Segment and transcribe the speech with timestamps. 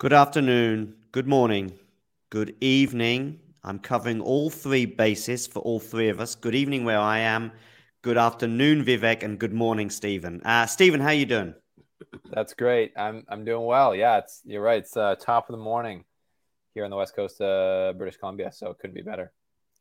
[0.00, 1.78] Good afternoon, good morning,
[2.30, 3.38] good evening.
[3.62, 6.34] I'm covering all three bases for all three of us.
[6.34, 7.52] Good evening, where I am.
[8.00, 10.40] Good afternoon, Vivek, and good morning, Stephen.
[10.42, 11.52] Uh, Stephen, how you doing?
[12.30, 12.94] That's great.
[12.96, 13.94] I'm I'm doing well.
[13.94, 14.78] Yeah, it's you're right.
[14.78, 16.06] It's uh, top of the morning
[16.72, 19.32] here on the west coast of British Columbia, so it couldn't be better.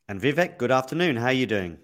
[0.10, 1.16] And Vivek, good afternoon.
[1.16, 1.78] How are you doing?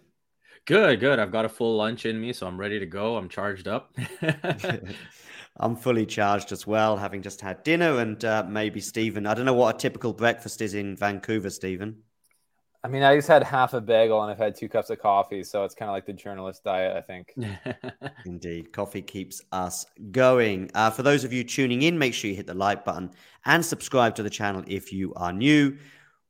[0.66, 1.19] Good, good.
[1.19, 3.16] I've got a full lunch in me, so I'm ready to go.
[3.16, 3.95] I'm charged up.
[5.58, 8.00] I'm fully charged as well, having just had dinner.
[8.00, 12.03] And uh, maybe Stephen, I don't know what a typical breakfast is in Vancouver, Stephen.
[12.84, 15.44] I mean, I just had half a bagel and I've had two cups of coffee,
[15.44, 17.34] so it's kind of like the journalist diet, I think.
[18.28, 20.69] Indeed, coffee keeps us going.
[20.75, 23.09] Uh, for those of you tuning in, make sure you hit the like button
[23.46, 25.75] and subscribe to the channel if you are new.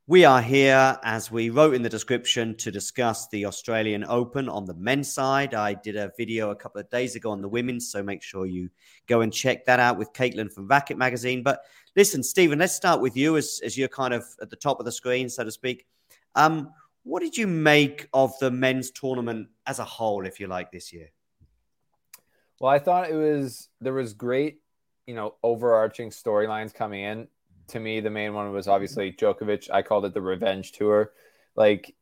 [0.08, 4.66] We are here, as we wrote in the description, to discuss the Australian Open on
[4.66, 5.56] the men's side.
[5.56, 8.46] I did a video a couple of days ago on the women's, so make sure
[8.46, 8.70] you
[9.08, 11.42] go and check that out with Caitlin from Racket Magazine.
[11.42, 11.62] But
[11.96, 14.86] listen, Stephen, let's start with you as, as you're kind of at the top of
[14.86, 15.88] the screen, so to speak.
[16.36, 16.70] Um,
[17.02, 20.94] what did you make of the men's tournament as a whole, if you like, this
[20.94, 21.10] year?
[22.60, 24.60] Well, I thought it was there was great,
[25.08, 27.28] you know, overarching storylines coming in.
[27.70, 29.70] To me, the main one was obviously Djokovic.
[29.72, 31.12] I called it the revenge tour.
[31.56, 31.96] Like,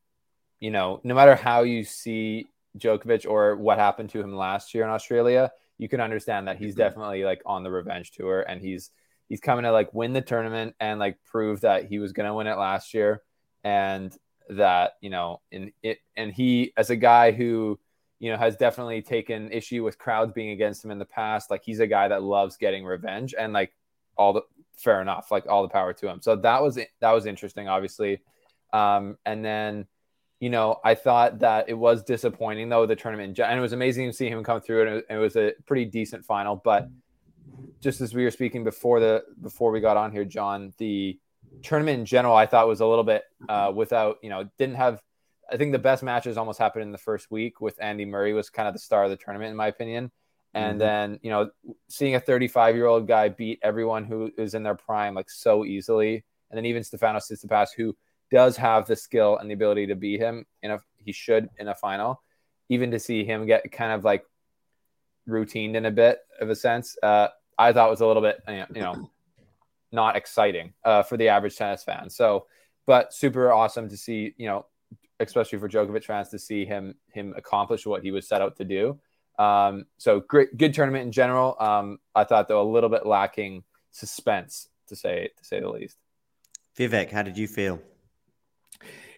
[0.59, 2.47] you know, no matter how you see
[2.77, 6.73] Djokovic or what happened to him last year in Australia, you can understand that he's
[6.73, 6.81] mm-hmm.
[6.81, 8.91] definitely like on the revenge tour and he's
[9.29, 12.33] he's coming to like win the tournament and like prove that he was going to
[12.33, 13.21] win it last year
[13.63, 14.15] and
[14.49, 17.79] that you know in it and he as a guy who
[18.19, 21.63] you know has definitely taken issue with crowds being against him in the past like
[21.63, 23.73] he's a guy that loves getting revenge and like
[24.17, 24.41] all the
[24.77, 28.21] fair enough like all the power to him so that was that was interesting obviously
[28.73, 29.85] um and then
[30.39, 34.09] you know i thought that it was disappointing though the tournament and it was amazing
[34.09, 36.89] to see him come through and it was a pretty decent final but
[37.81, 41.17] just as we were speaking before the before we got on here john the
[41.61, 45.01] tournament in general, I thought was a little bit uh, without, you know, didn't have.
[45.51, 48.49] I think the best matches almost happened in the first week with Andy Murray was
[48.49, 50.11] kind of the star of the tournament in my opinion.
[50.53, 50.79] And mm-hmm.
[50.79, 51.49] then, you know,
[51.89, 55.65] seeing a 35 year old guy beat everyone who is in their prime like so
[55.65, 57.95] easily, and then even Stefano Tsitsipas, who
[58.31, 61.67] does have the skill and the ability to beat him in a he should in
[61.67, 62.21] a final,
[62.69, 64.23] even to see him get kind of like
[65.27, 67.27] routined in a bit of a sense, uh,
[67.57, 69.09] I thought was a little bit you know
[69.91, 72.09] not exciting uh, for the average tennis fan.
[72.09, 72.47] So,
[72.85, 74.65] but super awesome to see, you know,
[75.19, 78.65] especially for Djokovic fans to see him him accomplish what he was set out to
[78.65, 78.99] do.
[79.39, 81.55] Um, so great, good tournament in general.
[81.59, 85.97] Um, I thought though a little bit lacking suspense to say to say the least.
[86.77, 87.79] Vivek, how did you feel?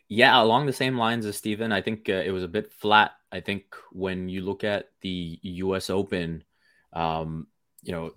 [0.07, 3.11] Yeah, along the same lines as Stephen, I think uh, it was a bit flat.
[3.31, 5.89] I think when you look at the U.S.
[5.89, 6.43] Open,
[6.93, 7.47] um,
[7.81, 8.11] you know,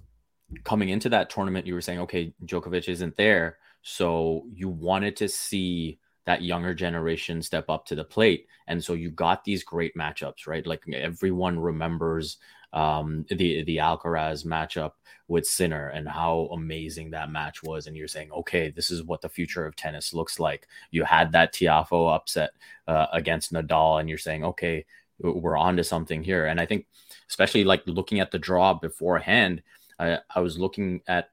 [0.64, 3.58] coming into that tournament, you were saying, okay, Djokovic isn't there.
[3.82, 5.98] So you wanted to see
[6.28, 8.48] that younger generation step up to the plate.
[8.66, 10.66] And so you got these great matchups, right?
[10.66, 12.36] Like everyone remembers
[12.74, 14.92] um, the the Alcaraz matchup
[15.28, 17.86] with Sinner and how amazing that match was.
[17.86, 20.68] And you're saying, okay, this is what the future of tennis looks like.
[20.90, 22.50] You had that Tiafoe upset
[22.86, 24.84] uh, against Nadal, and you're saying, okay,
[25.20, 26.44] we're on to something here.
[26.44, 26.84] And I think,
[27.30, 29.62] especially like looking at the draw beforehand,
[29.98, 31.30] I, I was looking at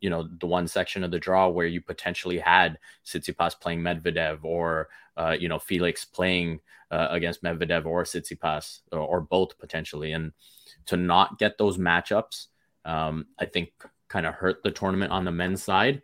[0.00, 4.44] you know the one section of the draw where you potentially had Tsitsipas playing Medvedev
[4.44, 6.60] or uh, you know Felix playing
[6.90, 10.32] uh, against Medvedev or Tsitsipas or, or, both potentially, and
[10.86, 12.46] to not get those matchups,
[12.84, 13.70] um, I think
[14.08, 16.02] kind of hurt the tournament on the men's side.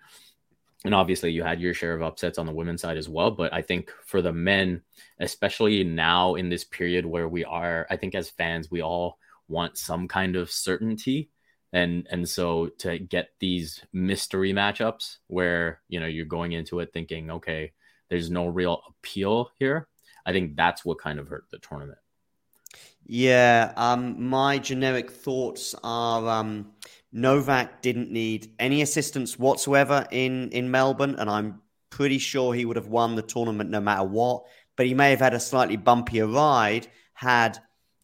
[0.84, 3.32] And obviously, you had your share of upsets on the women's side as well.
[3.32, 4.82] But I think for the men,
[5.18, 9.18] especially now in this period where we are, I think as fans, we all
[9.48, 11.30] want some kind of certainty
[11.72, 16.92] and and so to get these mystery matchups where you know you're going into it
[16.92, 17.72] thinking okay
[18.08, 19.88] there's no real appeal here
[20.24, 21.98] i think that's what kind of hurt the tournament.
[23.04, 26.72] Yeah um my generic thoughts are um
[27.12, 31.60] novak didn't need any assistance whatsoever in in melbourne and i'm
[31.90, 34.42] pretty sure he would have won the tournament no matter what
[34.76, 37.58] but he may have had a slightly bumpier ride had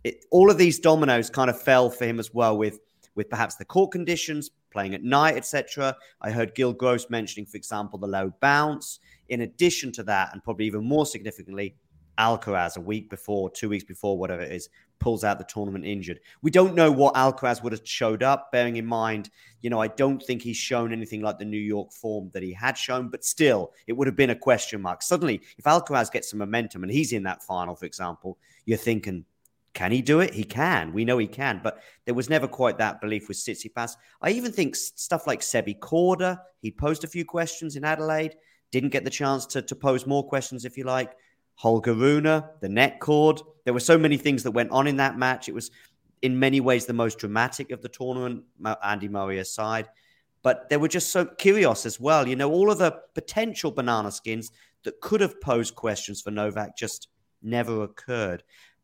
[0.05, 2.79] it, all of these dominoes kind of fell for him as well with
[3.15, 5.97] with perhaps the court conditions, playing at night, etc.
[6.21, 9.01] I heard Gil Gross mentioning, for example, the low bounce.
[9.29, 11.77] In addition to that, and probably even more significantly,
[12.19, 14.69] Alcaraz a week before, two weeks before, whatever it is,
[14.99, 16.21] pulls out the tournament injured.
[16.43, 19.31] We don't know what Alcaraz would have showed up, bearing in mind,
[19.61, 22.53] you know, I don't think he's shown anything like the New York form that he
[22.53, 25.03] had shown, but still, it would have been a question mark.
[25.03, 29.25] Suddenly, if Alcaraz gets some momentum and he's in that final, for example, you're thinking,
[29.75, 30.35] can he do it?
[30.35, 30.93] He can.
[30.93, 33.97] We know he can, but there was never quite that belief with Tsitsipas.
[34.21, 38.37] I even think stuff like Sebi Korda, he posed a few questions in Adelaide,
[38.71, 41.13] didn't get the chance to, to pose more questions, if you like.
[41.55, 42.25] Holger Rune,
[42.61, 43.41] the net cord.
[43.65, 45.49] There were so many things that went on in that match.
[45.49, 45.71] It was,
[46.21, 48.45] in many ways, the most dramatic of the tournament,
[48.83, 49.89] Andy Murray aside.
[50.43, 52.27] But there were just so curious as well.
[52.27, 54.51] You know, all of the potential banana skins
[54.83, 57.09] that could have posed questions for Novak just
[57.43, 58.43] never occurred.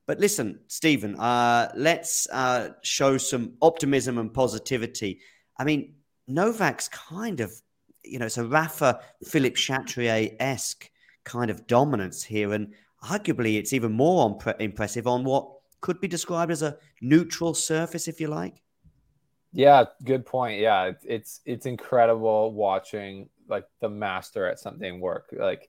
[0.08, 5.20] But listen, Stephen, uh, let's uh, show some optimism and positivity.
[5.58, 5.96] I mean,
[6.26, 7.52] Novak's kind of,
[8.05, 10.90] you know, it's a Rafa Philippe Chatrier esque
[11.25, 12.55] kind of dominance here.
[12.55, 12.72] And
[13.05, 15.50] arguably, it's even more impressive on what
[15.82, 18.62] could be described as a neutral surface, if you like.
[19.52, 20.58] Yeah, good point.
[20.58, 25.34] Yeah, it's it's incredible watching like the master at something work.
[25.38, 25.69] Like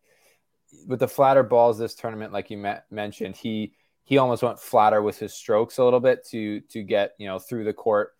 [0.88, 3.74] with the flatter balls this tournament, like you mentioned, he
[4.10, 7.38] he almost went flatter with his strokes a little bit to to get you know
[7.38, 8.16] through the court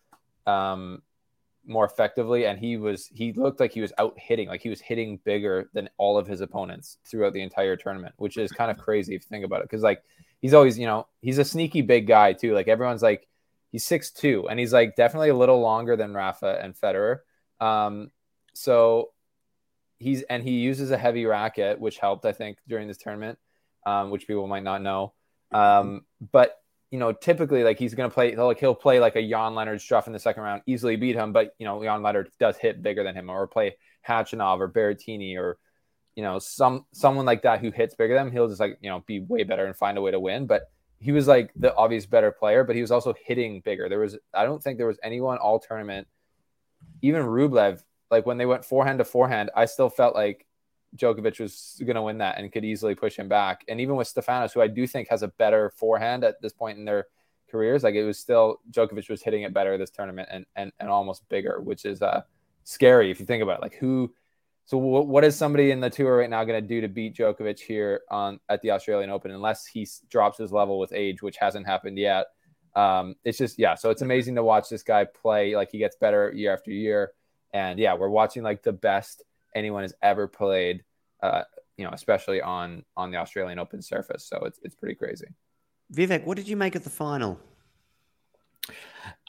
[0.46, 1.02] um,
[1.66, 2.46] more effectively.
[2.46, 5.68] And he was he looked like he was out hitting like he was hitting bigger
[5.74, 9.22] than all of his opponents throughout the entire tournament which is kind of crazy if
[9.22, 9.64] you think about it.
[9.64, 10.04] Because like
[10.40, 12.54] he's always you know he's a sneaky big guy too.
[12.54, 13.26] Like everyone's like
[13.72, 17.18] he's six two and he's like definitely a little longer than Rafa and Federer.
[17.58, 18.12] Um,
[18.54, 19.10] so
[19.98, 23.40] he's and he uses a heavy racket which helped I think during this tournament
[23.84, 25.14] um, which people might not know
[25.52, 26.56] um, but
[26.90, 30.06] you know, typically like he's to play like he'll play like a Jan Lennard Struff
[30.06, 31.32] in the second round, easily beat him.
[31.32, 33.76] But you know, Jan Leonard does hit bigger than him, or play
[34.06, 35.58] Khachanov or Berrettini or
[36.16, 38.32] you know some someone like that who hits bigger than him.
[38.32, 40.46] He'll just like you know be way better and find a way to win.
[40.46, 43.88] But he was like the obvious better player, but he was also hitting bigger.
[43.88, 46.08] There was I don't think there was anyone all tournament,
[47.02, 47.82] even Rublev.
[48.10, 50.44] Like when they went forehand to forehand, I still felt like
[50.96, 53.64] Djokovic was going to win that and could easily push him back.
[53.68, 56.78] And even with Stefanos, who I do think has a better forehand at this point
[56.78, 57.06] in their
[57.50, 60.88] careers, like it was still Djokovic was hitting it better this tournament and and, and
[60.88, 62.22] almost bigger, which is uh,
[62.64, 63.62] scary if you think about it.
[63.62, 64.12] Like who,
[64.64, 67.16] so w- what is somebody in the tour right now going to do to beat
[67.16, 71.36] Djokovic here on at the Australian Open unless he drops his level with age, which
[71.36, 72.26] hasn't happened yet.
[72.74, 75.54] Um, it's just yeah, so it's amazing to watch this guy play.
[75.54, 77.12] Like he gets better year after year,
[77.52, 79.22] and yeah, we're watching like the best
[79.54, 80.84] anyone has ever played.
[81.22, 81.42] Uh,
[81.76, 84.24] you know, especially on on the Australian Open surface.
[84.24, 85.26] So it's it's pretty crazy.
[85.94, 87.40] Vivek, what did you make of the final?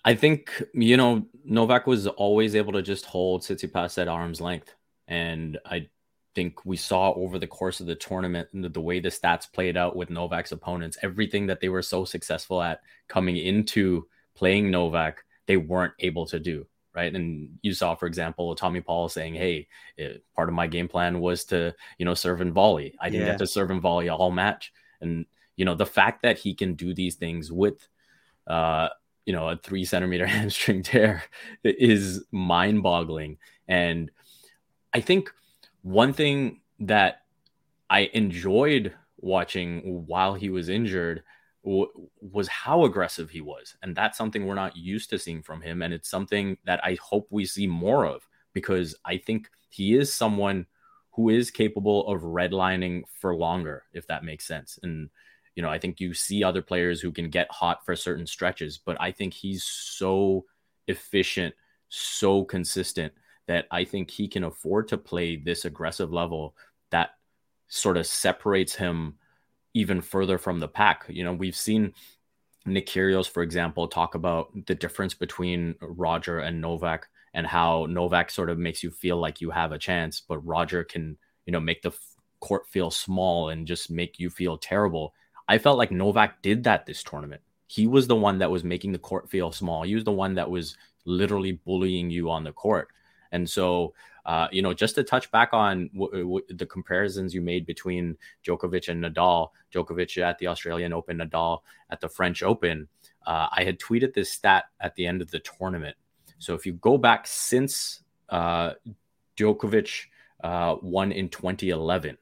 [0.03, 4.75] I think you know Novak was always able to just hold Tsitsipas at arm's length,
[5.07, 5.89] and I
[6.35, 9.77] think we saw over the course of the tournament the, the way the stats played
[9.77, 15.23] out with Novak's opponents, everything that they were so successful at coming into playing Novak,
[15.45, 17.13] they weren't able to do right?
[17.13, 19.67] And you saw, for example, Tommy Paul saying, "Hey,
[19.97, 22.95] it, eh, part of my game plan was to, you know, serve and volley.
[22.99, 23.33] I didn't yeah.
[23.33, 26.73] get to serve and volley all match." And you know, the fact that he can
[26.73, 27.87] do these things with,
[28.47, 28.89] uh,
[29.25, 31.23] you know, a three centimeter hamstring tear
[31.63, 33.37] is mind-boggling.
[33.67, 34.11] And
[34.93, 35.31] I think
[35.83, 37.21] one thing that
[37.89, 41.23] I enjoyed watching while he was injured
[41.63, 43.75] was how aggressive he was.
[43.83, 45.81] And that's something we're not used to seeing from him.
[45.81, 50.11] And it's something that I hope we see more of because I think he is
[50.11, 50.65] someone
[51.11, 54.79] who is capable of redlining for longer, if that makes sense.
[54.81, 55.09] And,
[55.55, 58.77] you know, I think you see other players who can get hot for certain stretches,
[58.77, 60.45] but I think he's so
[60.87, 61.53] efficient,
[61.89, 63.13] so consistent
[63.47, 66.55] that I think he can afford to play this aggressive level
[66.89, 67.11] that
[67.67, 69.15] sort of separates him
[69.73, 71.05] even further from the pack.
[71.07, 71.93] You know, we've seen
[72.65, 78.29] Nick Kyrgios, for example, talk about the difference between Roger and Novak and how Novak
[78.29, 81.59] sort of makes you feel like you have a chance, but Roger can, you know,
[81.59, 81.91] make the
[82.39, 85.13] court feel small and just make you feel terrible.
[85.47, 87.41] I felt like Novak did that this tournament.
[87.67, 89.83] He was the one that was making the court feel small.
[89.83, 90.75] He was the one that was
[91.05, 92.89] literally bullying you on the court.
[93.31, 93.93] And so
[94.25, 98.17] uh, you know, just to touch back on w- w- the comparisons you made between
[98.45, 101.59] Djokovic and Nadal, Djokovic at the Australian Open, Nadal
[101.89, 102.87] at the French Open.
[103.25, 105.95] Uh, I had tweeted this stat at the end of the tournament.
[106.37, 108.73] So if you go back since uh,
[109.37, 110.05] Djokovic
[110.43, 112.17] uh, won in 2011,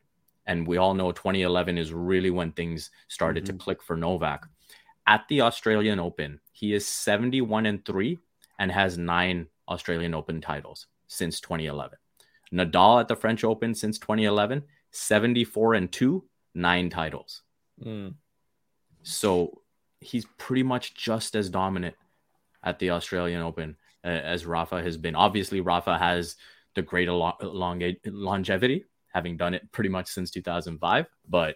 [0.45, 3.57] and we all know 2011 is really when things started mm-hmm.
[3.57, 4.47] to click for Novak.
[5.05, 8.17] At the Australian Open, he is 71 and 3
[8.57, 11.97] and has nine Australian Open titles since 2011.
[12.53, 16.23] Nadal at the French Open since 2011, 74 and 2,
[16.55, 17.41] nine titles.
[17.83, 18.15] Mm.
[19.03, 19.61] So
[19.99, 21.95] he's pretty much just as dominant
[22.63, 25.15] at the Australian Open uh, as Rafa has been.
[25.15, 26.35] Obviously, Rafa has
[26.75, 31.07] the greater long, long, longevity, having done it pretty much since 2005.
[31.27, 31.55] But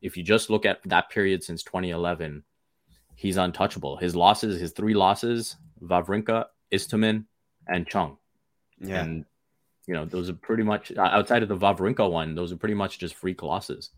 [0.00, 2.42] if you just look at that period since 2011,
[3.14, 3.96] he's untouchable.
[3.96, 7.26] His losses, his three losses, Wawrinka, Istomin,
[7.68, 8.18] and Chung.
[8.82, 9.02] Yeah.
[9.02, 9.24] And
[9.86, 12.98] you know, those are pretty much outside of the Wawrinka one, those are pretty much
[12.98, 13.90] just freak losses.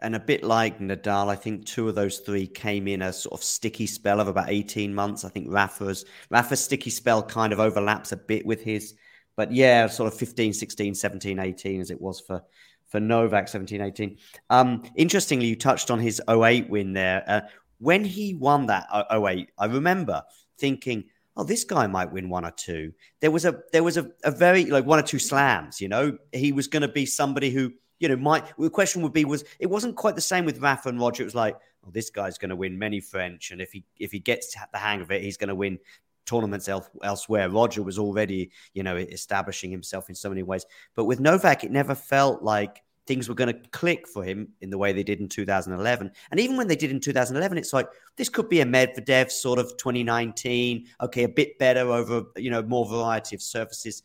[0.00, 3.38] And a bit like Nadal, I think two of those three came in a sort
[3.38, 5.24] of sticky spell of about 18 months.
[5.24, 8.94] I think Rafa's Rafa's sticky spell kind of overlaps a bit with his,
[9.36, 12.42] but yeah, sort of 15, 16, 17, 18 as it was for
[12.88, 14.16] for Novak 17, 18.
[14.50, 17.22] Um, interestingly, you touched on his 08 win there.
[17.26, 17.40] Uh,
[17.78, 20.22] when he won that 08, I remember
[20.58, 21.04] thinking,
[21.38, 22.92] oh, this guy might win one or two.
[23.20, 25.80] There was a there was a, a very like one or two slams.
[25.80, 28.44] You know, he was going to be somebody who you know might.
[28.58, 31.22] The question would be was it wasn't quite the same with Rafa and Roger.
[31.22, 34.10] It was like, oh, this guy's going to win many French, and if he if
[34.10, 35.78] he gets the hang of it, he's going to win
[36.26, 37.48] tournaments el- elsewhere.
[37.48, 40.66] Roger was already you know establishing himself in so many ways,
[40.96, 44.68] but with Novak, it never felt like things were going to click for him in
[44.68, 46.12] the way they did in 2011.
[46.30, 49.58] And even when they did in 2011, it's like this could be a Medvedev sort
[49.58, 50.86] of 2019.
[51.00, 54.02] Okay, a bit better over you know more variety of surfaces.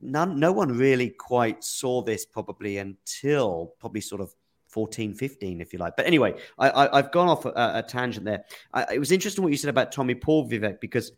[0.00, 4.34] None, no one really quite saw this probably until probably sort of
[4.68, 5.96] 14, 15, if you like.
[5.96, 8.44] But anyway, I, have gone off a, a tangent there.
[8.74, 11.12] I, it was interesting what you said about Tommy Paul Vivek because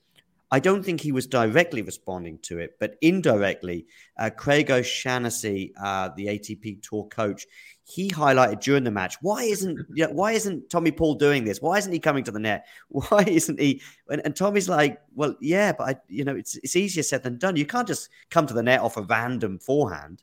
[0.51, 3.87] I don't think he was directly responding to it, but indirectly,
[4.19, 7.47] uh, Craig O'Shaughnessy, uh, the ATP Tour coach,
[7.85, 11.61] he highlighted during the match why isn't you know, why isn't Tommy Paul doing this?
[11.61, 12.67] Why isn't he coming to the net?
[12.89, 13.83] Why isn't he?
[14.09, 17.39] And, and Tommy's like, well, yeah, but I, you know, it's it's easier said than
[17.39, 17.57] done.
[17.57, 20.23] You can't just come to the net off a random forehand.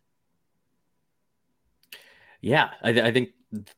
[2.41, 3.29] Yeah, I, th- I think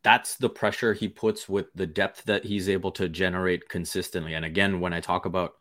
[0.04, 4.34] that's the pressure he puts with the depth that he's able to generate consistently.
[4.34, 5.54] And again, when I talk about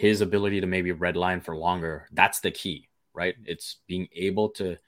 [0.00, 3.34] his ability to maybe redline for longer, that's the key, right?
[3.44, 4.78] It's being able to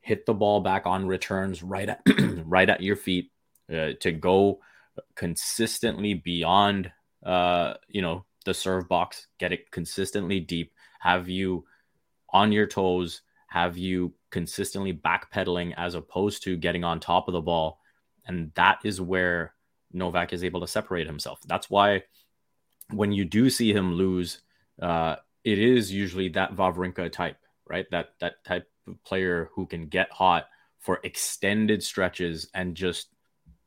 [0.00, 2.00] hit the ball back on returns right at
[2.44, 3.30] right at your feet
[3.72, 4.58] uh, to go
[5.14, 6.90] consistently beyond
[7.24, 11.64] uh, you know the serve box, get it consistently deep, have you
[12.30, 17.40] on your toes, have you consistently backpedaling as opposed to getting on top of the
[17.40, 17.78] ball,
[18.26, 19.54] and that is where
[19.92, 21.38] Novak is able to separate himself.
[21.46, 22.02] That's why
[22.92, 24.42] when you do see him lose,
[24.80, 27.38] uh, it is usually that Wawrinka type,
[27.68, 27.86] right?
[27.90, 30.48] That that type of player who can get hot
[30.78, 33.08] for extended stretches and just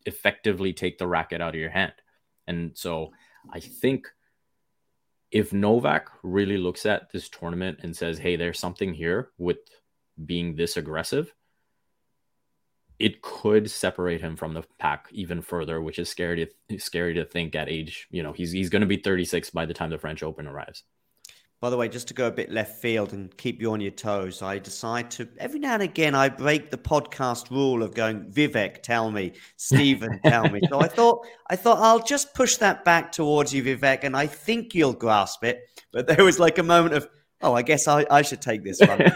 [0.05, 1.93] effectively take the racket out of your hand.
[2.47, 3.11] And so
[3.51, 4.07] I think
[5.31, 9.57] if Novak really looks at this tournament and says, "Hey, there's something here with
[10.25, 11.33] being this aggressive,"
[12.99, 17.25] it could separate him from the pack even further, which is scary to scary to
[17.25, 18.07] think at age.
[18.09, 20.83] You know, he's he's going to be 36 by the time the French Open arrives.
[21.59, 23.89] By the way, just to go a bit left field and keep you on your
[23.89, 28.31] toes, I decide to every now and again I break the podcast rule of going
[28.31, 30.61] Vivek, tell me, Stephen, tell me.
[30.69, 34.27] So I thought I thought I'll just push that back towards you, Vivek, and I
[34.27, 35.61] think you'll grasp it.
[35.91, 37.09] But there was like a moment of,
[37.41, 39.11] oh, I guess I, I should take this one.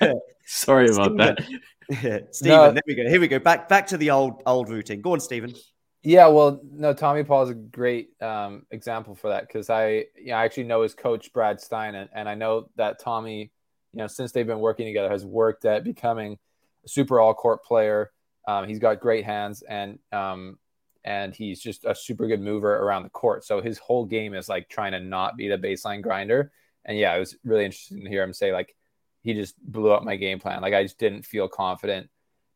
[0.46, 1.44] Sorry about that.
[2.32, 2.72] Stephen, no.
[2.72, 3.08] there we go.
[3.08, 3.38] Here we go.
[3.38, 5.00] Back back to the old old routine.
[5.00, 5.54] Go on, Stephen.
[6.02, 10.26] Yeah, well, no, Tommy Paul is a great um, example for that because I, you
[10.26, 13.50] know, I actually know his coach Brad Stine, and, and I know that Tommy,
[13.92, 16.38] you know, since they've been working together, has worked at becoming
[16.84, 18.12] a super all court player.
[18.46, 20.58] Um, he's got great hands, and um,
[21.04, 23.44] and he's just a super good mover around the court.
[23.44, 26.52] So his whole game is like trying to not be the baseline grinder.
[26.86, 28.74] And yeah, it was really interesting to hear him say like
[29.22, 30.62] he just blew up my game plan.
[30.62, 32.08] Like I just didn't feel confident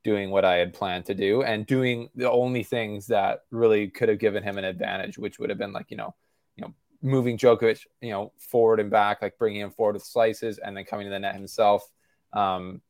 [0.02, 4.08] doing what I had planned to do and doing the only things that really could
[4.08, 6.14] have given him an advantage, which would have been like, you know,
[6.56, 10.58] you know, moving Djokovic, you know, forward and back, like bringing him forward with slices
[10.58, 11.82] and then coming to the net himself.
[12.32, 12.80] Um,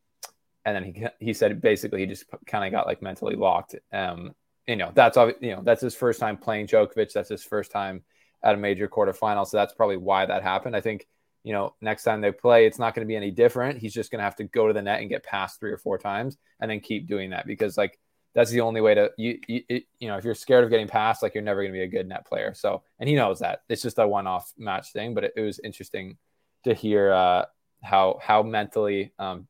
[0.65, 3.75] and then he, he said basically he just kind of got like mentally locked.
[3.93, 4.35] Um,
[4.67, 7.13] you know, that's, you know, that's his first time playing Djokovic.
[7.13, 8.05] That's his first time
[8.43, 9.47] at a major quarterfinal.
[9.47, 10.77] So that's probably why that happened.
[10.77, 11.07] I think
[11.43, 13.79] you know, next time they play, it's not going to be any different.
[13.79, 15.79] He's just going to have to go to the net and get past three or
[15.79, 17.99] four times and then keep doing that because like
[18.35, 19.63] that's the only way to you you,
[19.99, 21.89] you know if you're scared of getting past like you're never going to be a
[21.89, 22.55] good net player.
[22.55, 25.41] So and he knows that it's just a one off match thing, but it, it,
[25.41, 26.19] was interesting
[26.65, 27.47] to hear uh,
[27.83, 29.49] how how mentally um,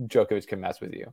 [0.00, 1.12] Djokovic can mess with you.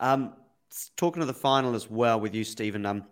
[0.00, 0.34] Um,
[0.96, 2.84] talking to the final as well with you, Stephen.
[2.86, 3.04] Um,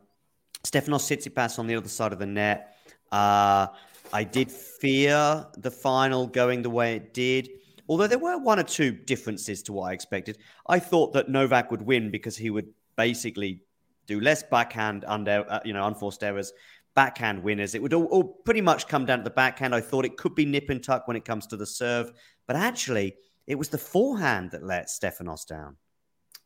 [0.65, 2.77] Stefanos Tsitsipas on the other side of the net.
[3.13, 3.69] Uh,
[4.13, 7.51] I did fear the final going the way it did,
[7.89, 10.39] although there were one or two differences to what I expected.
[10.69, 13.63] I thought that Novak would win because he would basically
[14.07, 16.53] do less backhand under, uh, you know, unforced errors,
[16.95, 17.75] backhand winners.
[17.75, 19.75] It would all, all pretty much come down to the backhand.
[19.75, 22.13] I thought it could be nip and tuck when it comes to the serve,
[22.47, 25.77] but actually, it was the forehand that let Stefanos down.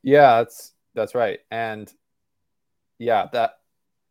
[0.03, 1.41] Yeah, that's that's right.
[1.51, 1.93] And
[2.99, 3.59] yeah, that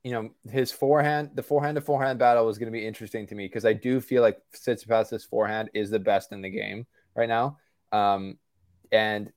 [0.03, 3.35] you know, his forehand, the forehand to forehand battle was going to be interesting to
[3.35, 7.27] me because I do feel like Tsitsipas's forehand is the best in the game right
[7.27, 7.57] now.
[7.91, 8.37] Um,
[8.91, 9.31] and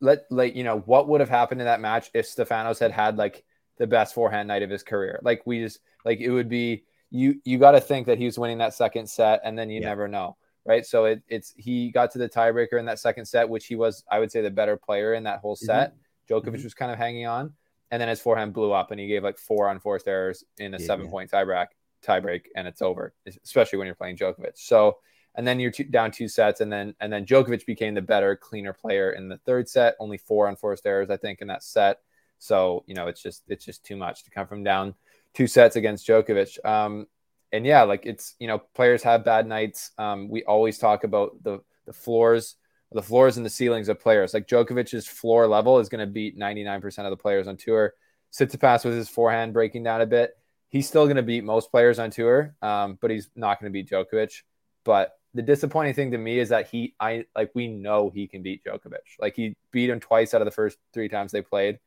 [0.00, 3.18] let like you know what would have happened in that match if Stefanos had had
[3.18, 3.44] like
[3.76, 5.20] the best forehand night of his career.
[5.22, 8.38] Like we just like it would be you you got to think that he was
[8.38, 9.88] winning that second set and then you yeah.
[9.88, 10.36] never know
[10.70, 10.86] right?
[10.86, 14.04] So it, it's he got to the tiebreaker in that second set, which he was,
[14.08, 15.66] I would say, the better player in that whole mm-hmm.
[15.66, 15.90] set.
[15.90, 16.32] Mm-hmm.
[16.32, 16.64] Djokovic mm-hmm.
[16.64, 17.52] was kind of hanging on,
[17.90, 20.78] and then his forehand blew up, and he gave like four unforced errors in a
[20.78, 21.66] yeah, seven point tiebreak,
[22.06, 23.12] tiebreak, and it's over.
[23.44, 24.52] Especially when you're playing Djokovic.
[24.54, 24.98] So,
[25.34, 28.36] and then you're two, down two sets, and then and then Djokovic became the better,
[28.36, 29.96] cleaner player in the third set.
[29.98, 31.98] Only four unforced errors, I think, in that set.
[32.38, 34.94] So you know, it's just it's just too much to come from down
[35.34, 36.64] two sets against Djokovic.
[36.64, 37.08] Um,
[37.52, 39.90] and yeah, like it's you know players have bad nights.
[39.98, 42.56] Um, we always talk about the the floors,
[42.92, 44.34] the floors and the ceilings of players.
[44.34, 47.94] Like Djokovic's floor level is going to beat 99% of the players on tour.
[48.32, 50.36] Tsitsipas with his forehand breaking down a bit,
[50.68, 53.76] he's still going to beat most players on tour, um, but he's not going to
[53.76, 54.42] beat Djokovic.
[54.84, 58.42] But the disappointing thing to me is that he, I like, we know he can
[58.42, 59.18] beat Djokovic.
[59.18, 61.80] Like he beat him twice out of the first three times they played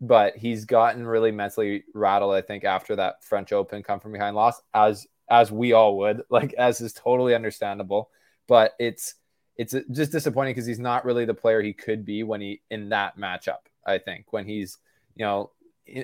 [0.00, 2.34] but he's gotten really mentally rattled.
[2.34, 6.22] I think after that French Open come from behind loss, as as we all would,
[6.30, 8.10] like as is totally understandable.
[8.46, 9.14] But it's
[9.56, 12.90] it's just disappointing because he's not really the player he could be when he in
[12.90, 13.66] that matchup.
[13.86, 14.78] I think when he's
[15.14, 15.50] you know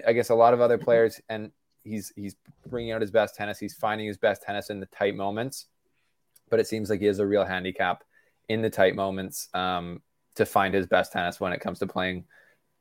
[0.07, 1.51] I guess a lot of other players and
[1.85, 3.59] he's he's bringing out his best tennis.
[3.59, 5.67] He's finding his best tennis in the tight moments,
[6.51, 8.05] but it seems like he has a real handicap
[8.49, 10.03] in the tight moments um,
[10.35, 12.25] to find his best tennis when it comes to playing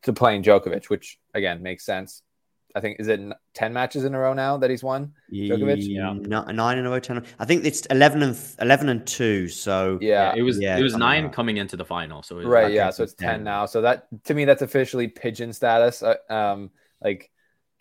[0.03, 2.21] to playing Djokovic, which again makes sense.
[2.73, 3.19] I think is it
[3.53, 5.77] ten matches in a row now that he's won Djokovic?
[5.79, 6.13] Yeah,
[6.51, 6.99] nine in a row.
[6.99, 7.25] Ten.
[7.39, 9.47] I think it's eleven and eleven and two.
[9.47, 11.33] So yeah, yeah it was yeah, it was nine out.
[11.33, 12.23] coming into the final.
[12.23, 13.29] So right, yeah, so it's 10.
[13.29, 13.65] 10 now.
[13.65, 16.01] So that to me, that's officially pigeon status.
[16.01, 16.71] Uh, um,
[17.03, 17.29] like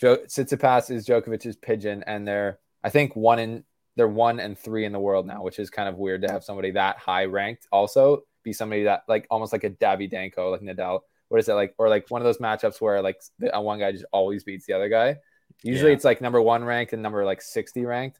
[0.00, 3.64] Joe Tsitsipas is Djokovic's pigeon, and they're I think one in
[3.96, 6.42] they're one and three in the world now, which is kind of weird to have
[6.42, 11.00] somebody that high ranked also be somebody that like almost like a Davydenko, like Nadal
[11.30, 13.78] what is it like or like one of those matchups where like the, uh, one
[13.78, 15.16] guy just always beats the other guy
[15.62, 15.96] usually yeah.
[15.96, 18.18] it's like number one ranked and number like 60 ranked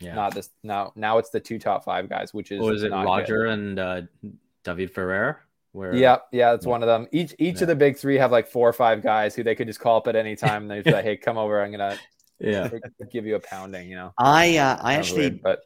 [0.00, 2.84] yeah not this now now it's the two top five guys which is what is
[2.84, 3.50] it roger good.
[3.50, 4.00] and uh
[4.64, 5.40] david ferrer
[5.72, 6.70] where yeah yeah it's yeah.
[6.70, 7.62] one of them each each yeah.
[7.62, 9.96] of the big three have like four or five guys who they could just call
[9.96, 11.98] up at any time and they're like hey come over i'm gonna
[12.38, 12.68] yeah
[13.10, 15.60] give you a pounding you know i uh i actually weird, but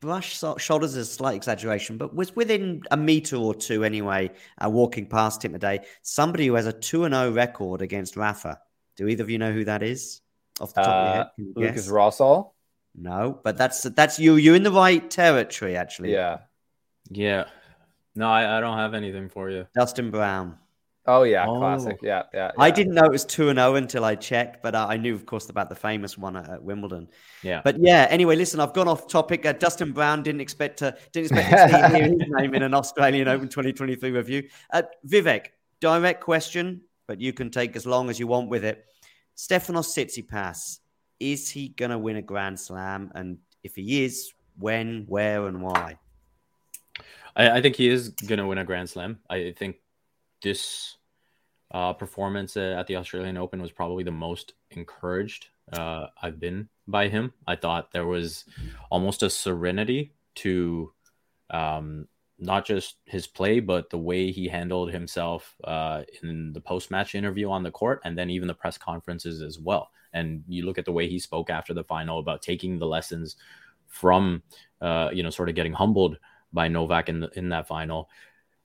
[0.00, 4.30] brush so- shoulders is a slight exaggeration, but was within a meter or two anyway,
[4.64, 5.80] uh, walking past him today.
[6.02, 8.58] Somebody who has a 2 0 record against Rafa.
[8.96, 10.20] Do either of you know who that is?
[10.60, 11.20] Off the top of your head?
[11.20, 11.88] Uh, Can you Lucas guess?
[11.88, 12.52] Rosol.
[12.94, 14.34] No, but that's that's you.
[14.34, 16.12] You're in the right territory, actually.
[16.12, 16.38] Yeah.
[17.08, 17.44] Yeah.
[18.16, 19.66] No, I, I don't have anything for you.
[19.74, 20.58] Dustin Brown.
[21.12, 21.58] Oh yeah, Oh.
[21.58, 21.98] classic.
[22.02, 22.52] Yeah, yeah.
[22.56, 25.14] I didn't know it was 2 and 0 until I checked, but uh, I knew,
[25.14, 27.08] of course, about the famous one at, at Wimbledon.
[27.42, 27.62] Yeah.
[27.64, 29.44] But yeah, anyway, listen, I've gone off topic.
[29.44, 33.26] Uh, Dustin Brown didn't expect to didn't expect to hear his name in an Australian
[33.26, 34.48] Open 2023 review.
[34.72, 35.46] Uh, Vivek,
[35.80, 38.84] direct question, but you can take as long as you want with it.
[39.36, 40.78] Stefanos Tsitsipas,
[41.18, 43.10] is he going to win a Grand Slam?
[43.14, 45.98] And if he is, when, where, and why?
[47.34, 49.18] I, I think he is going to win a Grand Slam.
[49.28, 49.76] I think
[50.42, 50.96] this
[51.70, 57.08] uh, performance at the Australian Open was probably the most encouraged uh, I've been by
[57.08, 57.32] him.
[57.46, 58.44] I thought there was
[58.90, 60.92] almost a serenity to
[61.50, 66.90] um, not just his play, but the way he handled himself uh, in the post
[66.90, 69.90] match interview on the court and then even the press conferences as well.
[70.12, 73.36] And you look at the way he spoke after the final about taking the lessons
[73.86, 74.42] from,
[74.80, 76.18] uh, you know, sort of getting humbled
[76.52, 78.08] by Novak in the, in that final.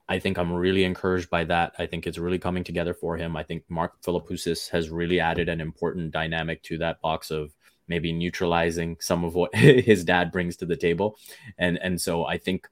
[0.08, 1.74] I think I'm really encouraged by that.
[1.80, 3.36] I think it's really coming together for him.
[3.36, 7.56] I think Mark Philippoussis has really added an important dynamic to that box of
[7.88, 11.18] maybe neutralizing some of what his dad brings to the table,
[11.58, 12.68] and and so I think.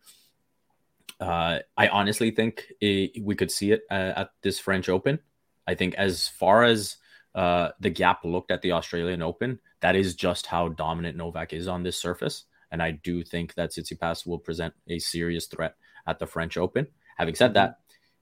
[1.20, 5.20] Uh, I honestly think it, we could see it uh, at this French Open.
[5.66, 6.98] I think as far as
[7.34, 11.68] uh, the gap looked at the Australian Open, that is just how dominant Novak is
[11.68, 12.46] on this surface.
[12.72, 15.76] And I do think that Tsitsipas will present a serious threat
[16.08, 16.88] at the French Open.
[17.18, 17.80] Having said that,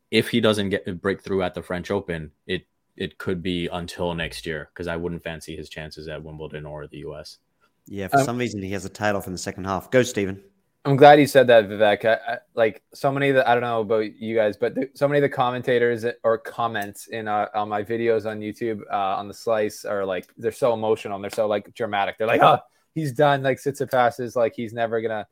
[0.10, 2.66] if he doesn't get a breakthrough at the French Open, it
[2.98, 6.88] it could be until next year because I wouldn't fancy his chances at Wimbledon or
[6.88, 7.40] the US.
[7.88, 9.90] Yeah, for Um, some reason he has a tail off in the second half.
[9.90, 10.44] Go, Stephen.
[10.84, 12.06] I'm glad you said that, Vivek.
[12.06, 14.90] I, I, like so many of the, I don't know about you guys, but the,
[14.96, 19.16] so many of the commentators or comments in uh, on my videos on YouTube uh,
[19.18, 22.18] on the slice are like they're so emotional and they're so like dramatic.
[22.18, 22.58] They're like, oh,
[22.96, 23.44] he's done.
[23.44, 25.28] Like Tsitsipas is like he's never gonna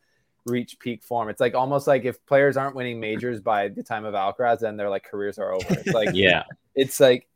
[0.46, 1.30] reach peak form.
[1.30, 4.78] It's like almost like if players aren't winning majors by the time of Alcaraz, then
[4.78, 5.66] their like careers are over.
[5.70, 6.44] It's like Yeah.
[6.76, 7.28] it's like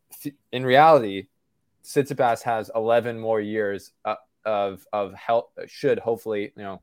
[0.52, 1.28] in reality,
[1.84, 5.50] Tsitsipas has 11 more years uh, of of health.
[5.68, 6.82] Should hopefully you know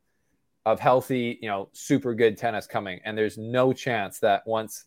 [0.67, 4.85] of healthy you know super good tennis coming, and there's no chance that once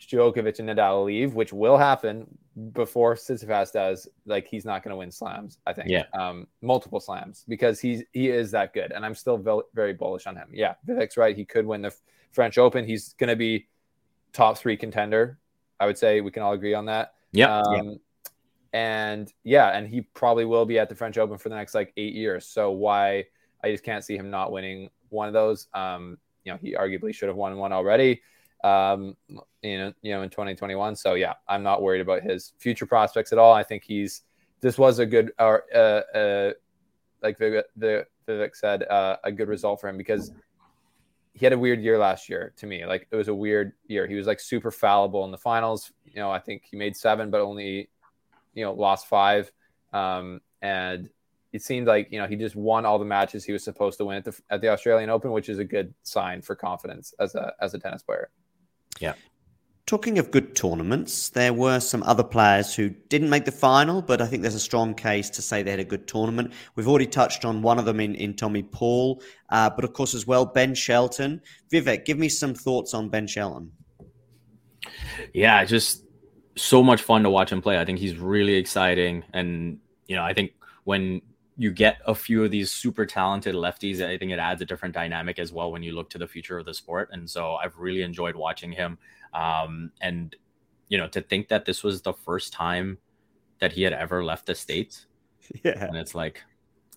[0.00, 2.26] Djokovic and Nadal leave, which will happen
[2.72, 5.58] before Tsitsipas does, like he's not going to win slams.
[5.66, 6.04] I think, Yeah.
[6.18, 10.26] um, multiple slams because he's he is that good, and I'm still ve- very bullish
[10.26, 10.48] on him.
[10.52, 11.94] Yeah, Vivek's right; he could win the
[12.32, 12.84] French Open.
[12.84, 13.68] He's going to be
[14.32, 15.38] top three contender.
[15.80, 17.14] I would say we can all agree on that.
[17.32, 17.60] Yeah.
[17.60, 17.98] Um,
[18.74, 21.92] And yeah, and he probably will be at the French Open for the next like
[21.96, 22.44] eight years.
[22.46, 23.24] So why
[23.64, 25.68] I just can't see him not winning one of those.
[25.72, 28.20] Um, you know, he arguably should have won one already.
[28.62, 29.16] Um,
[29.62, 30.96] you know, you know, in 2021.
[30.96, 33.52] So yeah, I'm not worried about his future prospects at all.
[33.52, 34.22] I think he's
[34.60, 35.78] this was a good or uh,
[36.16, 36.52] uh
[37.22, 37.64] like the
[38.28, 40.30] Vivek said, uh, a good result for him because
[41.32, 42.84] he had a weird year last year to me.
[42.84, 44.06] Like it was a weird year.
[44.06, 45.92] He was like super fallible in the finals.
[46.04, 47.88] You know, I think he made seven, but only,
[48.54, 49.50] you know, lost five.
[49.92, 51.08] Um, and
[51.52, 54.04] it seemed like, you know, he just won all the matches he was supposed to
[54.04, 57.34] win at the, at the Australian Open, which is a good sign for confidence as
[57.34, 58.30] a, as a tennis player.
[59.00, 59.14] Yeah.
[59.88, 64.20] Talking of good tournaments, there were some other players who didn't make the final, but
[64.20, 66.52] I think there's a strong case to say they had a good tournament.
[66.74, 70.12] We've already touched on one of them in, in Tommy Paul, uh, but of course
[70.12, 71.40] as well Ben Shelton.
[71.72, 73.72] Vivek, give me some thoughts on Ben Shelton.
[75.32, 76.04] Yeah, just
[76.54, 77.78] so much fun to watch him play.
[77.80, 79.24] I think he's really exciting.
[79.32, 80.52] And, you know, I think
[80.84, 81.22] when
[81.56, 84.94] you get a few of these super talented lefties, I think it adds a different
[84.94, 87.08] dynamic as well when you look to the future of the sport.
[87.10, 88.98] And so I've really enjoyed watching him.
[89.34, 90.34] Um, and,
[90.88, 92.98] you know, to think that this was the first time
[93.60, 95.06] that he had ever left the States.
[95.64, 95.82] Yeah.
[95.82, 96.42] And it's like,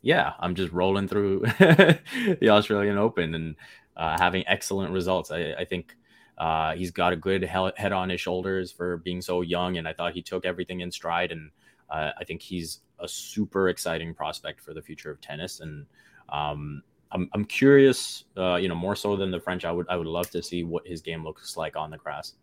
[0.02, 3.56] yeah, I'm just rolling through the Australian Open and
[3.96, 5.32] uh, having excellent results.
[5.32, 5.96] I, I think
[6.38, 9.88] uh, he's got a good he- head on his shoulders for being so young, and
[9.88, 11.32] I thought he took everything in stride.
[11.32, 11.52] And
[11.90, 15.60] uh, I think he's a super exciting prospect for the future of tennis.
[15.60, 15.86] And
[16.30, 19.66] um, I'm, I'm curious, uh, you know, more so than the French.
[19.66, 22.34] I would I would love to see what his game looks like on the grass.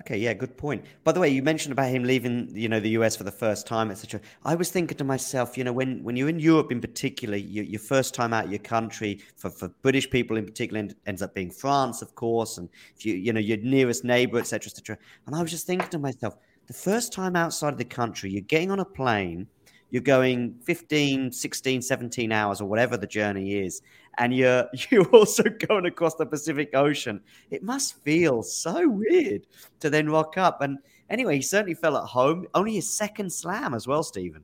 [0.00, 0.84] Okay, yeah, good point.
[1.02, 3.66] By the way, you mentioned about him leaving, you know, the US for the first
[3.66, 4.20] time, etc.
[4.44, 7.62] I was thinking to myself, you know, when, when you're in Europe in particular, you,
[7.62, 11.22] your first time out of your country, for, for British people in particular, end- ends
[11.22, 14.98] up being France, of course, and you, you know, your nearest neighbor, etc., etc.
[15.26, 18.42] And I was just thinking to myself, the first time outside of the country, you're
[18.42, 19.46] getting on a plane,
[19.90, 23.82] you're going 15, 16, 17 hours or whatever the journey is,
[24.18, 27.20] and you're you're also going across the Pacific Ocean.
[27.50, 29.46] It must feel so weird
[29.80, 30.60] to then rock up.
[30.60, 32.46] And anyway, he certainly felt at home.
[32.54, 34.42] Only his second slam as well, Stephen.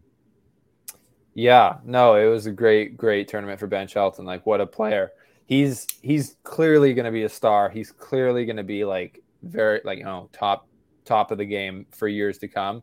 [1.34, 4.24] Yeah, no, it was a great, great tournament for Ben Shelton.
[4.24, 5.10] Like, what a player!
[5.46, 7.68] He's he's clearly going to be a star.
[7.68, 10.68] He's clearly going to be like very like you know top
[11.04, 12.82] top of the game for years to come.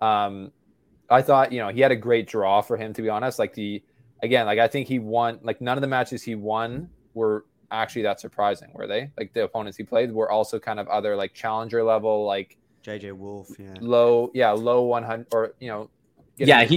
[0.00, 0.50] Um,
[1.10, 3.38] I thought you know he had a great draw for him to be honest.
[3.38, 3.82] Like the
[4.22, 5.38] again, like I think he won.
[5.42, 9.10] Like none of the matches he won were actually that surprising, were they?
[9.18, 13.12] Like the opponents he played were also kind of other like challenger level, like JJ
[13.12, 15.90] Wolf, yeah, low, yeah, low one hundred or you know
[16.46, 16.76] yeah, he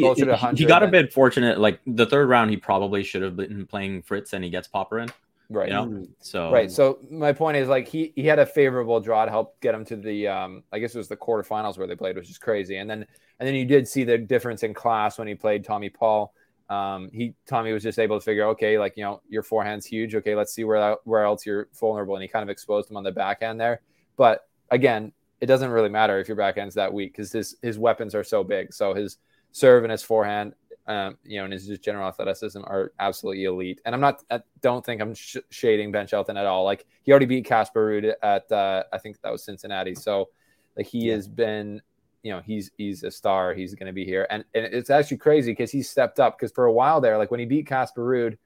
[0.56, 1.60] he got a bit fortunate.
[1.60, 5.10] Like the third round, he probably should have been playing Fritz, and he gets Popyrin.
[5.50, 5.68] Right.
[5.68, 6.08] You know?
[6.20, 6.72] So right.
[6.72, 9.86] So my point is like he he had a favorable draw to help get him
[9.86, 12.78] to the um I guess it was the quarterfinals where they played, which is crazy.
[12.78, 13.06] And then
[13.40, 16.34] and then you did see the difference in class when he played Tommy Paul.
[16.70, 20.16] Um, he Tommy was just able to figure, okay, like you know, your forehand's huge.
[20.16, 23.04] Okay, let's see where where else you're vulnerable, and he kind of exposed him on
[23.04, 23.82] the backhand there.
[24.16, 28.16] But again, it doesn't really matter if your backhand's that weak because his his weapons
[28.16, 28.74] are so big.
[28.74, 29.18] So his
[29.52, 30.54] serve and his forehand,
[30.88, 33.82] um, you know, and his just general athleticism are absolutely elite.
[33.86, 36.64] And I'm not, I don't think I'm sh- shading Ben Shelton at all.
[36.64, 39.96] Like he already beat Casper Ruud at, uh, I think that was Cincinnati.
[39.96, 40.30] So
[40.76, 41.14] like he yeah.
[41.14, 41.82] has been,
[42.22, 43.54] you know, he's he's a star.
[43.54, 46.38] He's going to be here, and and it's actually crazy because he stepped up.
[46.38, 48.38] Because for a while there, like when he beat Casper Ruud,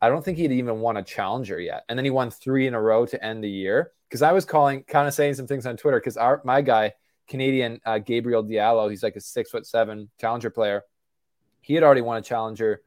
[0.00, 2.74] I don't think he'd even won a challenger yet, and then he won three in
[2.74, 3.90] a row to end the year.
[4.08, 5.98] Because I was calling, kind of saying some things on Twitter.
[5.98, 6.92] Because our my guy
[7.30, 8.90] Canadian uh, Gabriel Diallo.
[8.90, 10.82] He's like a six foot seven challenger player.
[11.60, 12.82] He had already won a challenger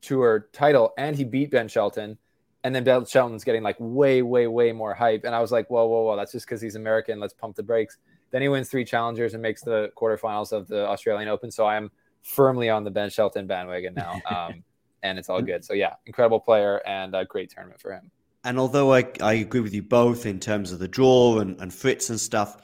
[0.00, 2.18] tour title and he beat Ben Shelton.
[2.64, 5.24] And then Ben Shelton's getting like way, way, way more hype.
[5.24, 7.20] And I was like, whoa, whoa, whoa, that's just because he's American.
[7.20, 7.98] Let's pump the brakes.
[8.30, 11.50] Then he wins three challengers and makes the quarterfinals of the Australian Open.
[11.50, 11.90] So I am
[12.22, 14.20] firmly on the Ben Shelton bandwagon now.
[14.30, 14.64] Um,
[15.02, 15.64] and it's all good.
[15.64, 18.10] So yeah, incredible player and a great tournament for him.
[18.44, 21.72] And although I, I agree with you both in terms of the draw and, and
[21.72, 22.56] Fritz and stuff,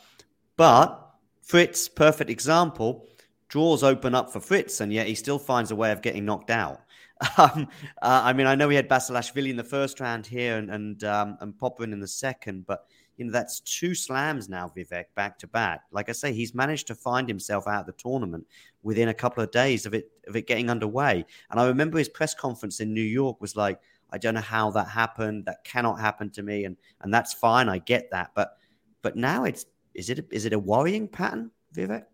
[0.57, 3.09] but Fritz, perfect example.
[3.49, 6.51] Draws open up for Fritz, and yet he still finds a way of getting knocked
[6.51, 6.81] out.
[7.39, 7.69] Um,
[8.03, 11.05] uh, I mean, I know we had Basilashvili in the first round here and and,
[11.05, 15.39] um, and Popyrin in the second, but you know that's two slams now, Vivek, back
[15.39, 15.83] to back.
[15.93, 18.47] Like I say, he's managed to find himself out of the tournament
[18.83, 21.25] within a couple of days of it of it getting underway.
[21.51, 23.79] And I remember his press conference in New York was like,
[24.11, 25.45] "I don't know how that happened.
[25.47, 27.69] That cannot happen to me," and and that's fine.
[27.69, 28.57] I get that, but
[29.03, 32.05] but now it's is it is it a worrying pattern, Vivek?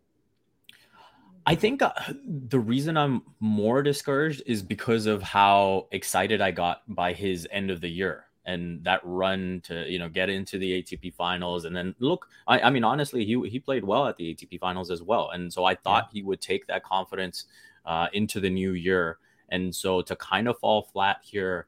[1.50, 1.90] I think uh,
[2.24, 7.72] the reason I'm more discouraged is because of how excited I got by his end
[7.72, 11.64] of the year and that run to you know get into the ATP finals.
[11.64, 14.92] And then look I, I mean honestly he he played well at the ATP finals
[14.92, 15.30] as well.
[15.30, 16.20] And so I thought yeah.
[16.20, 17.46] he would take that confidence
[17.84, 19.18] uh, into the new year.
[19.48, 21.66] And so to kind of fall flat here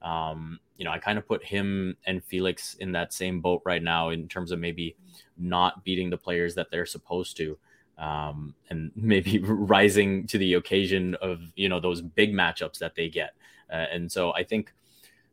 [0.00, 3.82] um, you know I kind of put him and Felix in that same boat right
[3.82, 4.96] now in terms of maybe
[5.36, 7.58] not beating the players that they're supposed to
[7.98, 13.08] um, and maybe rising to the occasion of you know those big matchups that they
[13.08, 13.34] get.
[13.72, 14.74] Uh, and so i think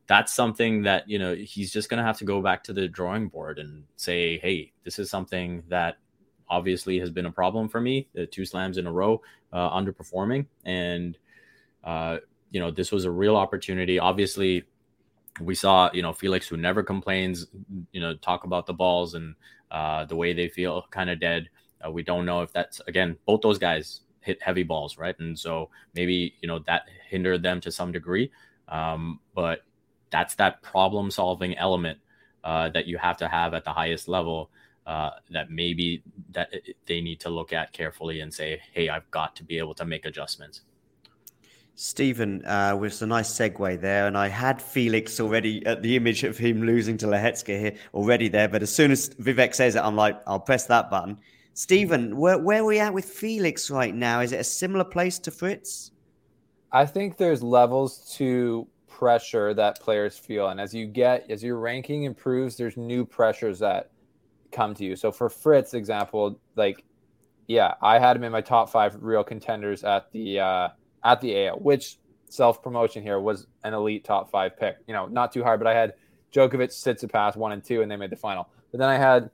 [0.07, 2.87] that's something that you know he's just going to have to go back to the
[2.87, 5.97] drawing board and say hey this is something that
[6.49, 9.21] obviously has been a problem for me the two slams in a row
[9.53, 10.45] uh, underperforming.
[10.65, 11.17] And
[11.83, 12.17] uh,
[12.51, 13.99] you know this was a real opportunity.
[13.99, 14.65] Obviously
[15.39, 17.47] we saw you know felix who never complains
[17.91, 19.35] you know talk about the balls and
[19.71, 21.49] uh, the way they feel kind of dead.
[21.85, 25.17] Uh, we don't know if that's again both those guys hit heavy balls, right?
[25.19, 28.31] And so maybe you know that hindered them to some degree.
[28.67, 29.63] Um, but
[30.09, 31.99] that's that problem solving element
[32.43, 34.49] uh, that you have to have at the highest level.
[34.87, 36.51] Uh, that maybe that
[36.87, 39.85] they need to look at carefully and say, "Hey, I've got to be able to
[39.85, 40.61] make adjustments."
[41.75, 46.23] Stephen uh, was a nice segue there, and I had Felix already at the image
[46.23, 48.47] of him losing to Lehecka here already there.
[48.47, 51.17] But as soon as Vivek says it, I'm like, I'll press that button.
[51.53, 54.21] Stephen, where, where are we at with Felix right now?
[54.21, 55.91] Is it a similar place to Fritz?
[56.71, 61.57] I think there's levels to pressure that players feel, and as you get as your
[61.57, 63.91] ranking improves, there's new pressures that
[64.51, 64.95] come to you.
[64.95, 66.83] So for Fritz, example, like,
[67.47, 70.39] yeah, I had him in my top five real contenders at the.
[70.39, 70.69] Uh,
[71.03, 71.97] at the AO, which
[72.29, 74.77] self promotion here was an elite top five pick.
[74.87, 75.93] You know, not too hard, but I had
[76.33, 78.49] Djokovic, Tsitsipas one and two, and they made the final.
[78.71, 79.29] But then I had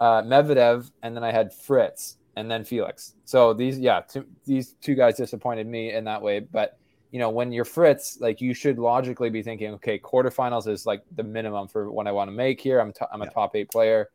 [0.00, 3.14] uh, Medvedev, and then I had Fritz, and then Felix.
[3.24, 6.40] So these, yeah, two, these two guys disappointed me in that way.
[6.40, 6.78] But
[7.10, 11.02] you know, when you're Fritz, like you should logically be thinking, okay, quarterfinals is like
[11.16, 12.80] the minimum for what I want to make here.
[12.80, 13.30] I'm, t- I'm a yeah.
[13.30, 14.10] top eight player.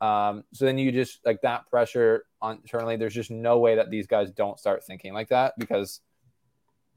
[0.00, 2.96] Um, so then you just like that pressure on internally.
[2.96, 6.00] There's just no way that these guys don't start thinking like that because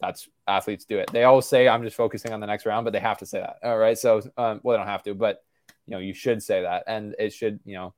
[0.02, 1.12] that's athletes do it.
[1.12, 3.40] They always say, I'm just focusing on the next round, but they have to say
[3.40, 3.60] that.
[3.64, 3.98] All right.
[3.98, 5.44] So, um, well, they don't have to, but
[5.86, 7.94] you know, you should say that and it should, you know,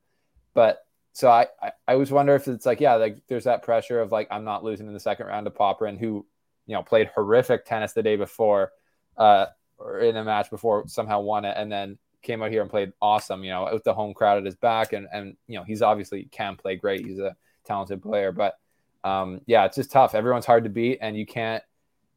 [0.58, 0.80] but
[1.14, 4.12] so I, I, I always wonder if it's like, yeah, like there's that pressure of
[4.12, 6.26] like, I'm not losing in the second round to Popyrin who,
[6.66, 8.72] you know, played horrific tennis the day before,
[9.18, 9.46] uh,
[9.78, 11.54] or in a match before somehow won it.
[11.56, 14.46] And then came out here and played awesome, you know, with the home crowd at
[14.46, 14.94] his back.
[14.94, 17.06] And, and, you know, he's obviously can play great.
[17.06, 18.56] He's a talented player, but,
[19.04, 20.16] um, yeah, it's just tough.
[20.16, 21.62] Everyone's hard to beat and you can't,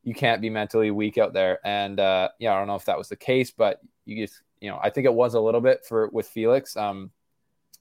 [0.03, 1.59] you can't be mentally weak out there.
[1.62, 4.70] And uh, yeah, I don't know if that was the case, but you just you
[4.70, 6.74] know I think it was a little bit for with Felix.
[6.74, 7.11] Um,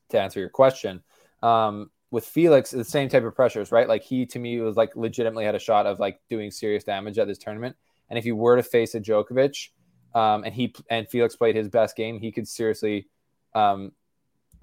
[0.10, 1.02] to answer your question,
[1.44, 3.88] um, with Felix, the same type of pressures, right?
[3.88, 7.18] Like he to me was like legitimately had a shot of like doing serious damage
[7.20, 7.76] at this tournament.
[8.10, 9.70] And if he were to face a Djokovic,
[10.16, 13.08] um, and he and Felix played his best game, he could seriously
[13.54, 13.92] um,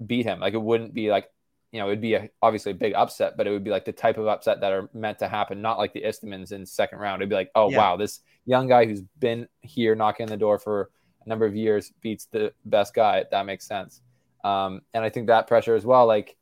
[0.05, 0.39] beat him.
[0.39, 1.29] Like it wouldn't be like
[1.71, 3.91] you know, it'd be a, obviously a big upset, but it would be like the
[3.91, 7.21] type of upset that are meant to happen, not like the Istomins in second round.
[7.21, 7.77] It'd be like, oh yeah.
[7.77, 10.89] wow, this young guy who's been here knocking on the door for
[11.25, 13.25] a number of years beats the best guy.
[13.31, 14.01] That makes sense.
[14.43, 16.35] Um, and I think that pressure as well, like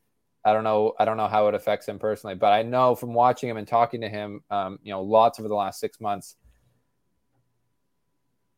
[0.43, 3.13] I don't know, I don't know how it affects him personally, but I know from
[3.13, 6.35] watching him and talking to him, um, you know, lots over the last six months.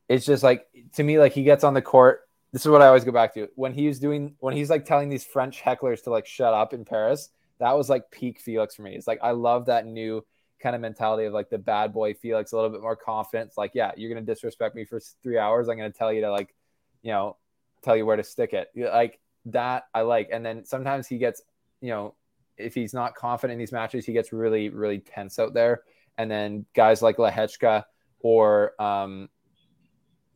[0.10, 2.88] It's just like to me, like he gets on the court this is what I
[2.88, 6.10] always go back to when he's doing when he's like telling these French hecklers to
[6.10, 7.30] like shut up in Paris.
[7.60, 8.96] That was like peak Felix for me.
[8.96, 10.26] It's like I love that new
[10.60, 13.58] kind of mentality of like the bad boy Felix, a little bit more confidence.
[13.58, 15.68] Like, yeah, you're gonna disrespect me for three hours.
[15.68, 16.56] I'm gonna tell you to like,
[17.02, 17.38] you know,
[17.84, 18.70] tell you where to stick it.
[18.76, 19.20] Like
[19.52, 20.30] that, I like.
[20.32, 21.42] And then sometimes he gets,
[21.82, 22.16] you know,
[22.58, 25.82] if he's not confident in these matches, he gets really, really tense out there.
[26.18, 27.84] And then guys like Lehecka
[28.20, 29.30] or um,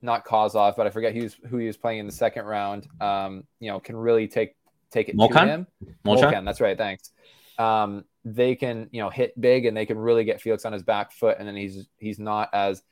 [0.02, 2.88] not Kozlov, but I forget who's who he was playing in the second round.
[3.00, 4.56] Um, you know, can really take
[4.92, 5.68] take it to him.
[6.06, 6.22] Molcan?
[6.22, 6.78] Molcan, that's right.
[6.78, 7.12] Thanks.
[7.58, 10.84] Um, they can you know hit big and they can really get Felix on his
[10.84, 12.84] back foot, and then he's he's not as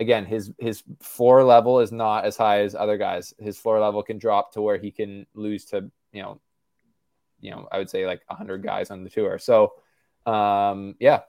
[0.00, 3.34] again his his floor level is not as high as other guys.
[3.38, 6.40] His floor level can drop to where he can lose to you know
[7.40, 9.38] you know I would say like hundred guys on the tour.
[9.38, 9.74] So
[10.26, 11.20] um, yeah,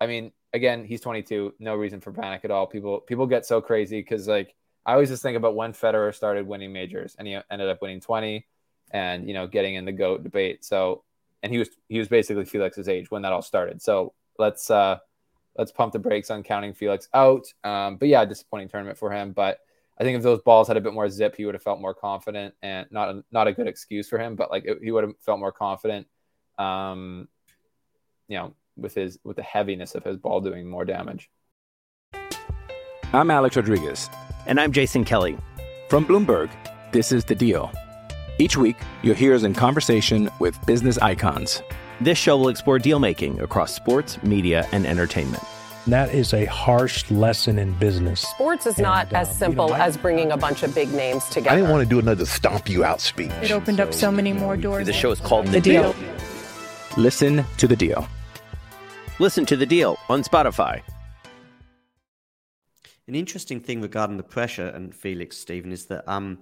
[0.00, 2.66] I mean again he's 22, no reason for panic at all.
[2.66, 4.54] People people get so crazy because like
[4.86, 8.00] I always just think about when Federer started winning majors, and he ended up winning
[8.00, 8.46] 20,
[8.90, 10.64] and you know, getting in the goat debate.
[10.64, 11.04] So,
[11.42, 13.82] and he was he was basically Felix's age when that all started.
[13.82, 14.98] So let's uh
[15.56, 17.46] let's pump the brakes on counting Felix out.
[17.64, 19.32] Um, but yeah, disappointing tournament for him.
[19.32, 19.58] But
[19.98, 21.94] I think if those balls had a bit more zip, he would have felt more
[21.94, 25.04] confident, and not a, not a good excuse for him, but like it, he would
[25.04, 26.06] have felt more confident.
[26.58, 27.28] Um,
[28.28, 31.30] you know, with his with the heaviness of his ball doing more damage.
[33.12, 34.08] I'm Alex Rodriguez.
[34.46, 35.36] And I'm Jason Kelly.
[35.88, 36.48] From Bloomberg,
[36.92, 37.70] this is The Deal.
[38.38, 41.62] Each week, you'll hear us in conversation with business icons.
[42.02, 45.42] This show will explore deal making across sports, media, and entertainment.
[45.86, 48.22] That is a harsh lesson in business.
[48.22, 51.24] Sports is and, not as simple you know, as bringing a bunch of big names
[51.26, 51.50] together.
[51.50, 53.30] I didn't want to do another stomp you out speech.
[53.42, 54.86] It opened so, up so many more doors.
[54.86, 55.92] The show is called The, the deal.
[55.92, 56.14] deal.
[56.96, 58.08] Listen to the deal.
[59.18, 60.80] Listen to the deal on Spotify.
[63.06, 66.38] An interesting thing regarding the pressure and Felix Stephen is that um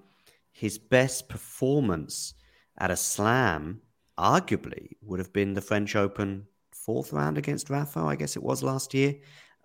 [0.52, 2.34] his best performance
[2.76, 3.80] at a slam
[4.18, 8.62] arguably would have been the French Open fourth round against Rafa, I guess it was
[8.62, 9.14] last year.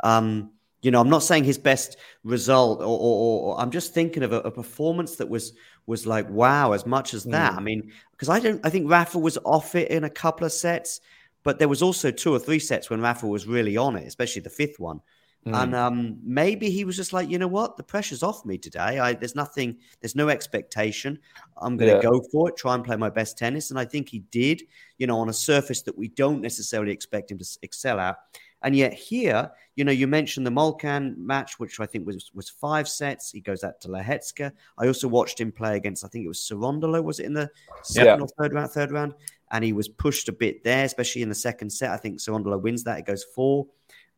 [0.03, 4.21] Um, you know, I'm not saying his best result, or, or, or I'm just thinking
[4.23, 5.53] of a, a, performance that was
[5.85, 7.53] was like wow, as much as that.
[7.53, 7.57] Mm.
[7.57, 10.51] I mean, because I don't, I think Rafa was off it in a couple of
[10.51, 10.99] sets,
[11.43, 14.41] but there was also two or three sets when Rafa was really on it, especially
[14.41, 14.99] the fifth one.
[15.45, 15.63] Mm.
[15.63, 18.99] And um, maybe he was just like, you know what, the pressure's off me today.
[18.99, 21.19] I, there's nothing, there's no expectation.
[21.57, 22.01] I'm going to yeah.
[22.01, 23.69] go for it, try and play my best tennis.
[23.69, 24.63] And I think he did,
[24.97, 28.17] you know, on a surface that we don't necessarily expect him to excel at.
[28.61, 32.49] And yet here, you know, you mentioned the Molcan match, which I think was was
[32.49, 33.29] five sets.
[33.29, 34.53] He goes out to Lehecka.
[34.77, 37.49] I also watched him play against, I think it was Cerundolo, was it in the
[37.83, 38.23] second yeah.
[38.23, 38.71] or third round?
[38.71, 39.15] Third round,
[39.51, 41.91] and he was pushed a bit there, especially in the second set.
[41.91, 42.99] I think Cerundolo wins that.
[42.99, 43.67] It goes four.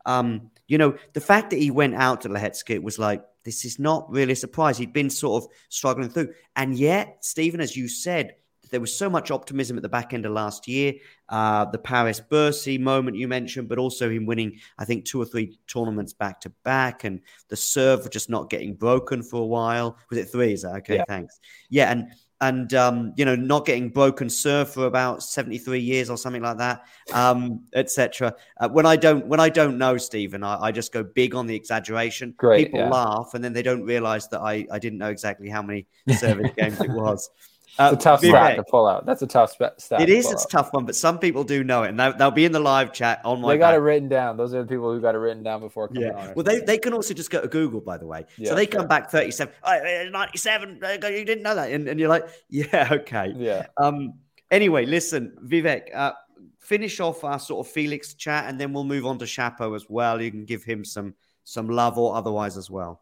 [0.06, 3.78] Um, you know, the fact that he went out to Lehecka was like, this is
[3.78, 4.78] not really a surprise.
[4.78, 6.34] He'd been sort of struggling through.
[6.56, 8.36] And yet, Stephen, as you said,
[8.72, 10.94] there was so much optimism at the back end of last year.
[11.30, 15.26] Uh, the Paris Bercy moment you mentioned, but also him winning, I think, two or
[15.26, 19.98] three tournaments back to back, and the serve just not getting broken for a while.
[20.10, 20.54] Was it three?
[20.54, 20.96] Is that okay?
[20.96, 21.06] Yeah.
[21.08, 21.40] Thanks.
[21.70, 22.08] Yeah, and
[22.42, 26.58] and um, you know not getting broken serve for about 73 years or something like
[26.58, 26.84] that
[27.14, 31.04] um, etc uh, when i don't when i don't know stephen I, I just go
[31.04, 32.34] big on the exaggeration.
[32.38, 32.90] Great, people yeah.
[32.90, 36.52] laugh and then they don't realize that i i didn't know exactly how many service
[36.58, 37.30] games it was
[37.78, 38.30] Uh, it's a tough Vivek.
[38.30, 39.06] stat to pull out.
[39.06, 40.02] That's a tough stat.
[40.02, 40.32] It is.
[40.32, 42.52] It's a tough one, but some people do know it, and they'll, they'll be in
[42.52, 43.54] the live chat on my.
[43.54, 43.78] They got back.
[43.78, 44.38] it written down.
[44.38, 46.30] Those are the people who got it written down before coming yeah.
[46.30, 46.34] on.
[46.36, 48.26] Well, they, they can also just go to Google, by the way.
[48.38, 50.80] Yeah, so they come back 37, oh, 97.
[50.82, 53.34] You didn't know that, and, and you're like, yeah, okay.
[53.36, 53.68] Yeah.
[53.78, 54.14] Um.
[54.52, 55.94] Anyway, listen, Vivek.
[55.94, 56.14] Uh,
[56.60, 59.86] finish off our sort of Felix chat, and then we'll move on to Chapo as
[59.90, 60.22] well.
[60.22, 61.14] You can give him some
[61.44, 63.02] some love or otherwise as well.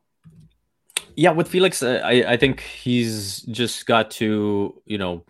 [1.15, 5.23] Yeah, with Felix, uh, I I think he's just got to you know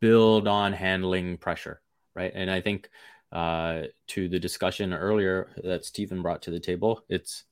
[0.00, 1.80] build on handling pressure,
[2.14, 2.32] right?
[2.34, 2.90] And I think
[3.32, 7.44] uh, to the discussion earlier that Stephen brought to the table, it's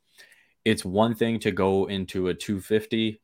[0.64, 3.20] it's one thing to go into a 250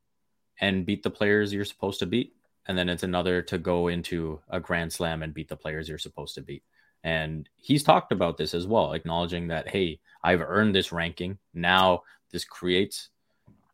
[0.61, 2.35] and beat the players you're supposed to beat,
[2.67, 5.99] and then it's another to go into a grand slam and beat the players you're
[5.99, 6.63] supposed to beat.
[7.05, 11.39] And he's talked about this as well, acknowledging that hey, I've earned this ranking.
[11.53, 13.09] Now this creates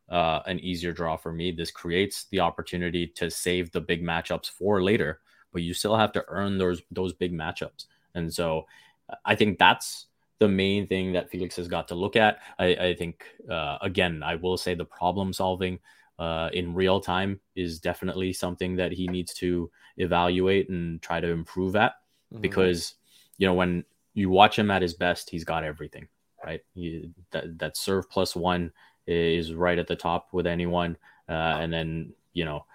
[0.09, 1.51] uh, an easier draw for me.
[1.51, 5.19] This creates the opportunity to save the big matchups for later
[5.51, 7.85] but you still have to earn those those big matchups.
[8.15, 8.65] And so
[9.25, 10.07] I think that's
[10.39, 12.39] the main thing that Felix has got to look at.
[12.57, 15.79] I, I think uh, again, I will say the problem solving
[16.17, 21.29] uh, in real time is definitely something that he needs to evaluate and try to
[21.29, 21.93] improve at
[22.31, 22.41] mm-hmm.
[22.41, 22.95] because
[23.37, 23.83] you know when
[24.13, 26.07] you watch him at his best, he's got everything
[26.43, 26.61] right.
[26.73, 28.71] He, that that serve plus one
[29.09, 30.97] is right at the top with anyone,
[31.27, 32.65] uh, and then you know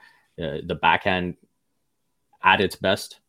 [0.43, 1.37] uh, the backhand
[2.43, 3.21] at its best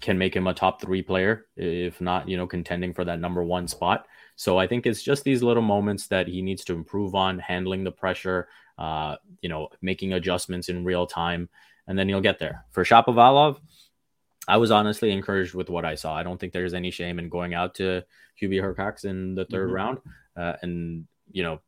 [0.00, 3.42] can make him a top three player, if not, you know, contending for that number
[3.42, 4.06] one spot.
[4.36, 7.84] So I think it's just these little moments that he needs to improve on, handling
[7.84, 8.48] the pressure,
[8.78, 11.48] uh, you know, making adjustments in real time,
[11.86, 12.64] and then he'll get there.
[12.70, 13.60] For Shapovalov,
[14.48, 16.14] I was honestly encouraged with what I saw.
[16.14, 18.02] I don't think there's any shame in going out to
[18.40, 19.72] Hubie Hurkacz in the 3rd mm-hmm.
[19.72, 19.98] round,
[20.36, 21.60] uh, and you know,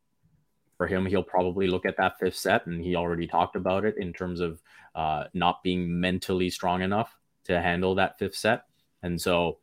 [0.85, 3.97] for him, he'll probably look at that fifth set, and he already talked about it
[3.97, 4.61] in terms of
[4.95, 8.65] uh, not being mentally strong enough to handle that fifth set.
[9.03, 9.59] And so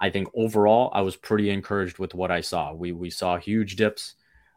[0.00, 2.72] I think overall, I was pretty encouraged with what I saw.
[2.72, 4.14] We we saw huge dips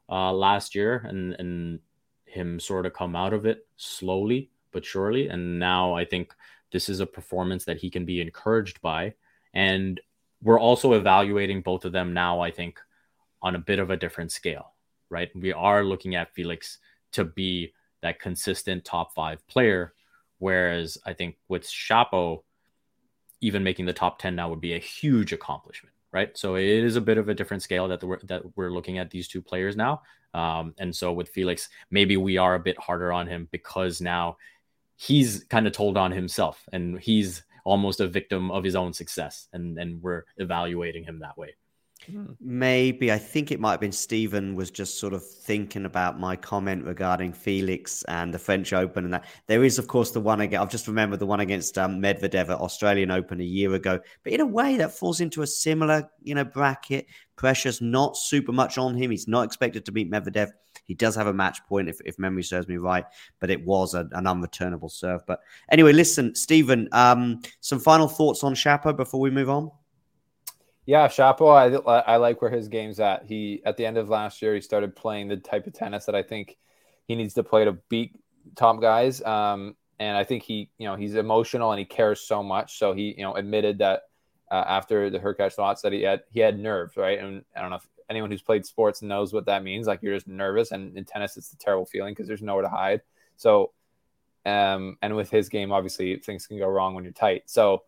[0.09, 1.79] uh, last year, and and
[2.23, 5.27] him sort of come out of it slowly but surely.
[5.27, 6.33] And now I think
[6.71, 9.15] this is a performance that he can be encouraged by.
[9.53, 9.99] And
[10.41, 12.39] we're also evaluating both of them now.
[12.39, 12.79] I think
[13.41, 14.72] on a bit of a different scale,
[15.13, 15.29] right?
[15.35, 16.79] We are looking at Felix
[17.11, 19.93] to be that consistent top five player.
[20.39, 22.43] Whereas I think with Chapo,
[23.39, 26.35] even making the top 10 now would be a huge accomplishment, right?
[26.35, 29.11] So it is a bit of a different scale that, the, that we're looking at
[29.11, 30.01] these two players now.
[30.33, 34.37] Um, and so with Felix, maybe we are a bit harder on him because now
[34.95, 39.47] he's kind of told on himself and he's almost a victim of his own success.
[39.53, 41.55] And, and we're evaluating him that way.
[42.39, 43.11] Maybe.
[43.11, 46.85] I think it might have been Stephen was just sort of thinking about my comment
[46.85, 49.25] regarding Felix and the French Open and that.
[49.47, 52.49] There is of course the one again I've just remembered the one against um, Medvedev
[52.49, 53.99] at Australian Open a year ago.
[54.23, 57.07] But in a way that falls into a similar you know bracket.
[57.35, 59.09] Pressure's not super much on him.
[59.09, 60.51] He's not expected to beat Medvedev.
[60.85, 63.05] He does have a match point if, if memory serves me right
[63.39, 65.25] but it was a, an unreturnable serve.
[65.25, 65.39] But
[65.71, 69.71] anyway listen Stephen um, some final thoughts on Chapo before we move on
[70.85, 73.25] yeah, Chapo, I, I like where his game's at.
[73.25, 76.15] He at the end of last year, he started playing the type of tennis that
[76.15, 76.57] I think
[77.07, 78.19] he needs to play to beat
[78.55, 79.21] top guys.
[79.21, 82.77] Um, and I think he, you know, he's emotional and he cares so much.
[82.77, 84.03] So he, you know, admitted that
[84.51, 87.17] uh, after the Hurkacz loss that he had he had nerves, right?
[87.17, 89.87] And I don't know if anyone who's played sports knows what that means.
[89.87, 92.69] Like you're just nervous, and in tennis, it's a terrible feeling because there's nowhere to
[92.69, 93.01] hide.
[93.37, 93.71] So,
[94.45, 97.43] um, and with his game, obviously things can go wrong when you're tight.
[97.45, 97.83] So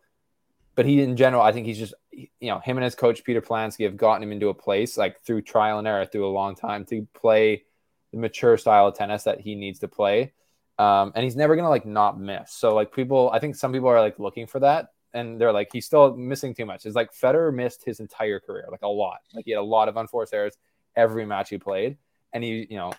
[0.76, 3.40] but he in general, I think he's just you know him and his coach Peter
[3.40, 6.54] Polansky have gotten him into a place like through trial and error through a long
[6.54, 7.64] time to play
[8.12, 10.32] the mature style of tennis that he needs to play.
[10.78, 12.52] Um, and he's never gonna like not miss.
[12.52, 15.70] So like people, I think some people are like looking for that, and they're like
[15.72, 16.84] he's still missing too much.
[16.84, 19.20] It's like Federer missed his entire career, like a lot.
[19.34, 20.56] Like he had a lot of unforced errors
[20.94, 21.96] every match he played,
[22.34, 22.92] and he you know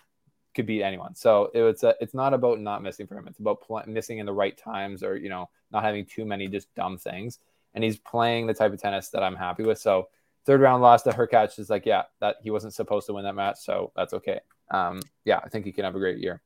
[0.56, 1.14] could beat anyone.
[1.14, 3.28] So it, it's a, it's not about not missing for him.
[3.28, 6.48] It's about pl- missing in the right times or you know not having too many
[6.48, 7.38] just dumb things
[7.74, 9.78] and he's playing the type of tennis that I'm happy with.
[9.78, 10.08] So
[10.46, 13.34] third round loss to Hurkacz is like, yeah, that he wasn't supposed to win that
[13.34, 14.40] match, so that's okay.
[14.70, 16.42] Um, yeah, I think he can have a great year.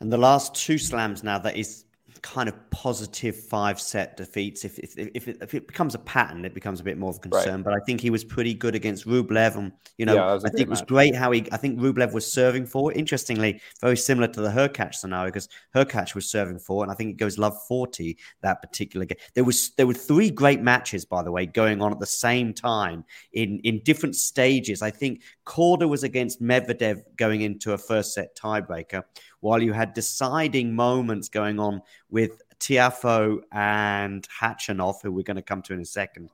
[0.00, 1.84] And the last two slams now that is
[2.22, 4.64] kind of positive five set defeats.
[4.64, 7.16] If if if it, if it, becomes a pattern, it becomes a bit more of
[7.16, 7.56] a concern.
[7.56, 7.64] Right.
[7.64, 10.60] But I think he was pretty good against Rublev, and you know, yeah, I think
[10.60, 11.46] it was great how he.
[11.52, 12.92] I think Rublev was serving for.
[12.92, 17.10] Interestingly, very similar to the Hurkacz scenario because Hurkacz was serving for, and I think
[17.10, 19.18] it goes love forty that particular game.
[19.34, 22.52] There was there were three great matches, by the way, going on at the same
[22.52, 24.82] time in in different stages.
[24.82, 29.04] I think Korda was against Medvedev going into a first set tiebreaker
[29.44, 35.42] while you had deciding moments going on with Tiafoe and Khachanov, who we're going to
[35.42, 36.30] come to in a second.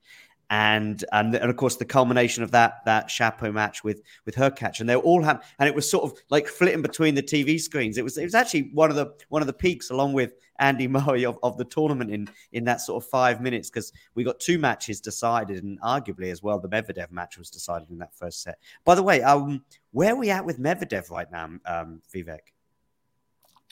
[0.48, 4.80] And, and and of course the culmination of that that Chapo match with with Hurkacz
[4.80, 7.98] and they all have and it was sort of like flitting between the TV screens.
[7.98, 10.88] It was it was actually one of the one of the peaks along with Andy
[10.88, 14.40] Murray of, of the tournament in in that sort of five minutes because we got
[14.40, 18.42] two matches decided and arguably as well the Medvedev match was decided in that first
[18.42, 18.58] set.
[18.84, 22.52] By the way, um, where are we at with Medvedev right now, um, Vivek?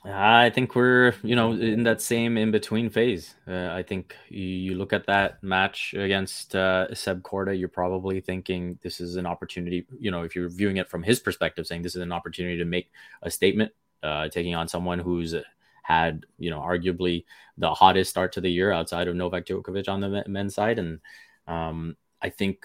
[0.04, 3.34] I think we're, you know, in that same in between phase.
[3.48, 8.20] Uh, I think you, you, look at that match against uh, Seb Korda, you're probably
[8.20, 9.86] thinking this is an opportunity.
[9.98, 12.64] You know, if you're viewing it from his perspective, saying this is an opportunity to
[12.64, 12.92] make
[13.22, 13.72] a statement,
[14.04, 15.34] uh, taking on someone who's
[15.82, 17.24] had, you know, arguably
[17.56, 21.00] the hottest start to the year outside of Novak Djokovic on the men's side, and
[21.48, 22.64] um, I think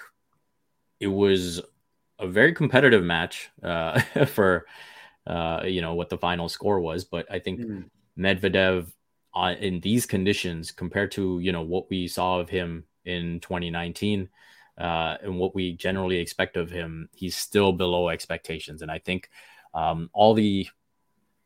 [1.00, 1.62] it was
[2.20, 4.68] a very competitive match uh, for
[5.28, 7.04] uh, you know what the final score was.
[7.04, 7.86] But I think mm.
[8.18, 8.92] Medvedev
[9.36, 14.30] uh, in these conditions, compared to you know what we saw of him in 2019
[14.78, 18.82] uh, and what we generally expect of him, he's still below expectations.
[18.82, 19.30] And I think
[19.74, 20.68] um, all the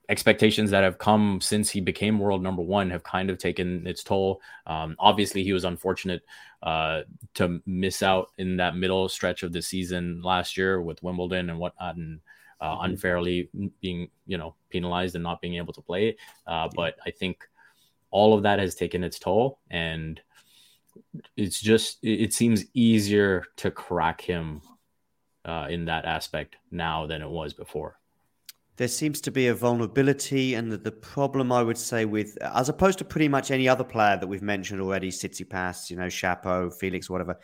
[0.10, 4.04] expectations that have come since he became world number one have kind of taken its
[4.04, 4.42] toll.
[4.66, 6.24] Um, obviously, he was unfortunate
[6.64, 7.02] uh,
[7.36, 11.60] to miss out in that middle stretch of the season last year with Wimbledon and
[11.60, 12.22] whatnot, and
[12.62, 12.86] uh, mm-hmm.
[12.86, 13.50] unfairly
[13.82, 16.18] being you know penalized and not being able to play.
[16.46, 17.48] Uh, but I think
[18.12, 20.20] all of that has taken its toll, and
[21.36, 24.62] it's just it seems easier to crack him
[25.46, 28.00] uh, in that aspect now than it was before
[28.78, 32.70] there seems to be a vulnerability, and the, the, problem I would say with, as
[32.70, 36.72] opposed to pretty much any other player that we've mentioned already, Tsitsipas, you know, Chapo,
[36.72, 37.40] Felix, whatever.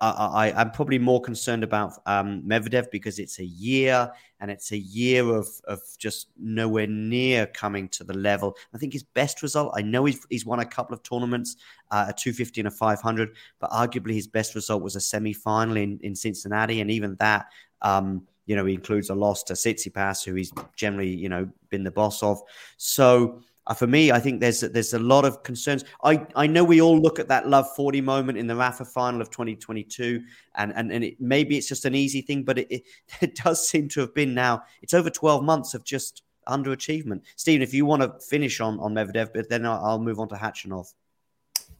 [0.00, 0.08] I,
[0.54, 4.10] I, am probably more concerned about um, Medvedev because it's a year,
[4.40, 8.56] and it's a year of of just nowhere near coming to the level.
[8.74, 9.74] I think his best result.
[9.76, 11.56] I know he's he's won a couple of tournaments,
[11.90, 15.76] uh, a 250 and a 500, but arguably his best result was a semi final
[15.76, 17.46] in in Cincinnati, and even that.
[17.82, 21.84] Um, you know, he includes a loss to Tsitsipas, who he's generally, you know, been
[21.84, 22.40] the boss of.
[22.78, 25.84] So uh, for me, I think there's there's a lot of concerns.
[26.02, 29.20] I, I know we all look at that Love 40 moment in the Rafa final
[29.20, 30.22] of 2022,
[30.54, 32.82] and and, and it, maybe it's just an easy thing, but it, it,
[33.20, 34.62] it does seem to have been now.
[34.80, 37.20] It's over 12 months of just underachievement.
[37.36, 40.28] Stephen, if you want to finish on on Medvedev, but then I'll, I'll move on
[40.30, 40.94] to Khachanov.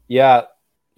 [0.07, 0.43] Yeah,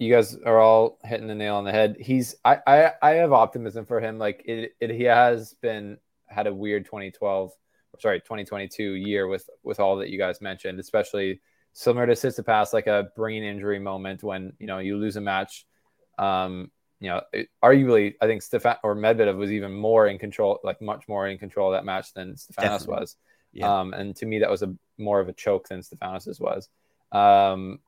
[0.01, 1.95] you guys are all hitting the nail on the head.
[1.99, 4.17] He's I I, I have optimism for him.
[4.17, 5.97] Like it, it he has been
[6.27, 7.51] had a weird 2012
[7.99, 11.39] sorry 2022 year with with all that you guys mentioned, especially
[11.73, 15.67] similar to Tsitsipas, like a brain injury moment when you know you lose a match.
[16.17, 20.59] Um, you know, it, arguably, I think Stefan or Medvedev was even more in control,
[20.63, 22.95] like much more in control of that match than Stefanos Definitely.
[22.95, 23.15] was.
[23.53, 23.79] Yeah.
[23.79, 26.69] Um, and to me, that was a more of a choke than Stefanos's was.
[27.11, 27.79] Um,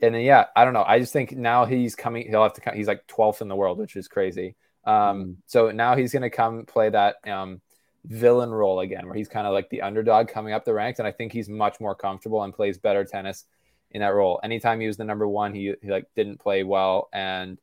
[0.00, 0.84] and then yeah, I don't know.
[0.86, 2.28] I just think now he's coming.
[2.28, 2.74] He'll have to come.
[2.74, 4.54] He's like 12th in the world, which is crazy.
[4.84, 5.32] Um, mm-hmm.
[5.46, 7.60] so now he's going to come play that um,
[8.04, 11.08] villain role again, where he's kind of like the underdog coming up the ranks, and
[11.08, 13.44] I think he's much more comfortable and plays better tennis
[13.90, 14.40] in that role.
[14.42, 17.58] Anytime he was the number one, he, he like didn't play well, and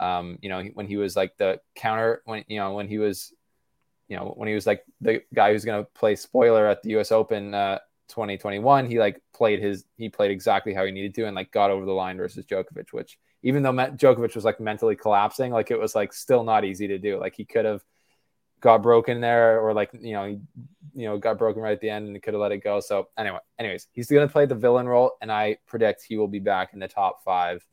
[0.00, 3.32] um, you know when he was like the counter when you know when he was
[4.08, 6.90] you know when he was like the guy who's going to play spoiler at the
[6.90, 7.12] U.S.
[7.12, 7.78] Open uh,
[8.10, 11.70] 2021, he like played his he played exactly how he needed to and like got
[11.70, 15.78] over the line versus Djokovic, which even though Djokovic was like mentally collapsing, like it
[15.78, 17.18] was like still not easy to do.
[17.18, 17.82] Like he could have
[18.60, 20.38] got broken there or like you know he,
[20.94, 22.80] you know got broken right at the end and could have let it go.
[22.80, 26.28] So anyway, anyways, he's going to play the villain role, and I predict he will
[26.28, 27.64] be back in the top five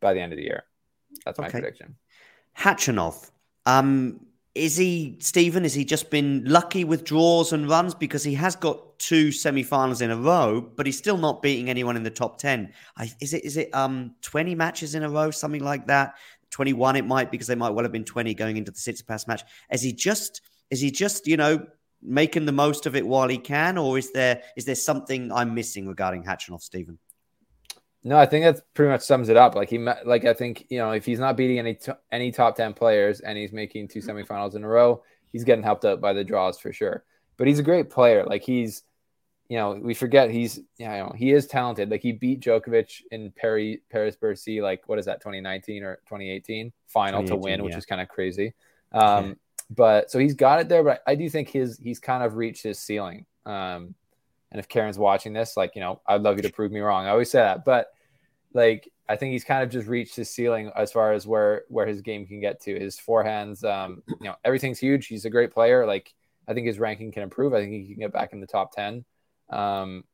[0.00, 0.64] by the end of the year.
[1.24, 1.60] That's my okay.
[1.60, 1.96] prediction.
[2.58, 3.30] Khachanov.
[3.66, 5.64] Um, is he Stephen?
[5.64, 10.00] Has he just been lucky with draws and runs because he has got two semi-finals
[10.00, 12.72] in a row, but he's still not beating anyone in the top ten?
[12.96, 16.14] I, is it is it um twenty matches in a row, something like that?
[16.50, 19.26] Twenty one, it might because they might well have been twenty going into the Tsitsipas
[19.26, 19.42] match.
[19.72, 20.40] Is he just
[20.70, 21.66] is he just you know
[22.00, 25.54] making the most of it while he can, or is there is there something I'm
[25.54, 26.98] missing regarding Khachanov, Stephen?
[28.06, 29.54] No, I think that pretty much sums it up.
[29.54, 31.78] Like he, like I think you know, if he's not beating any
[32.12, 35.02] any top ten players and he's making two semifinals in a row,
[35.32, 37.02] he's getting helped out by the draws for sure.
[37.38, 38.24] But he's a great player.
[38.24, 38.82] Like he's,
[39.48, 41.90] you know, we forget he's, you know, he is talented.
[41.90, 46.72] Like he beat Djokovic in Paris Paris Bercy, like what is that, 2019 or 2018
[46.86, 47.78] final to win, which yeah.
[47.78, 48.52] is kind of crazy.
[48.92, 49.34] Um, yeah.
[49.70, 50.84] But so he's got it there.
[50.84, 53.24] But I do think his he's kind of reached his ceiling.
[53.46, 53.94] Um,
[54.52, 57.06] and if Karen's watching this, like, you know, I'd love you to prove me wrong.
[57.06, 57.64] I always say that.
[57.64, 57.88] But
[58.54, 61.86] like I think he's kind of just reached his ceiling as far as where where
[61.86, 62.78] his game can get to.
[62.78, 65.06] His forehands, um, you know, everything's huge.
[65.06, 65.84] He's a great player.
[65.84, 66.14] Like
[66.48, 67.52] I think his ranking can improve.
[67.52, 69.04] I think he can get back in the top ten.
[69.50, 70.04] Um,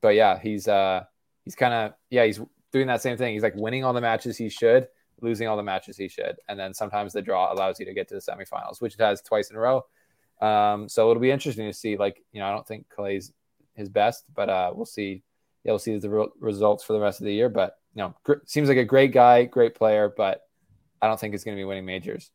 [0.00, 1.04] but yeah, he's uh,
[1.44, 2.40] he's kind of yeah, he's
[2.72, 3.32] doing that same thing.
[3.32, 4.88] He's like winning all the matches he should,
[5.20, 8.08] losing all the matches he should, and then sometimes the draw allows you to get
[8.08, 9.84] to the semifinals, which it has twice in a row.
[10.40, 11.96] Um, so it'll be interesting to see.
[11.96, 13.32] Like you know, I don't think Clay's
[13.74, 15.22] his best, but uh, we'll see.
[15.64, 17.48] We'll see the re- results for the rest of the year.
[17.48, 20.42] But you know, gr- seems like a great guy, great player, but
[21.00, 22.30] I don't think he's going to be winning majors.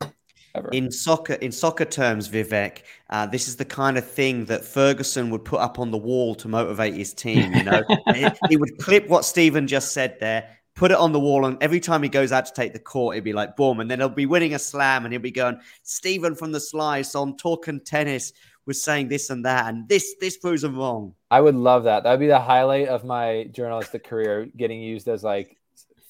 [0.56, 0.70] Ever.
[0.70, 5.30] In soccer, in soccer terms, Vivek, uh, this is the kind of thing that Ferguson
[5.30, 7.54] would put up on the wall to motivate his team.
[7.54, 7.84] You know,
[8.16, 11.62] he, he would clip what Stephen just said there, put it on the wall, and
[11.62, 14.00] every time he goes out to take the court, it'd be like boom, and then
[14.00, 17.80] he'll be winning a slam, and he'll be going, Stephen from the slice on talking
[17.80, 18.34] tennis
[18.68, 21.16] was saying this and that, and this this proves him wrong.
[21.32, 22.04] I would love that.
[22.04, 25.58] That would be the highlight of my journalistic career, getting used as like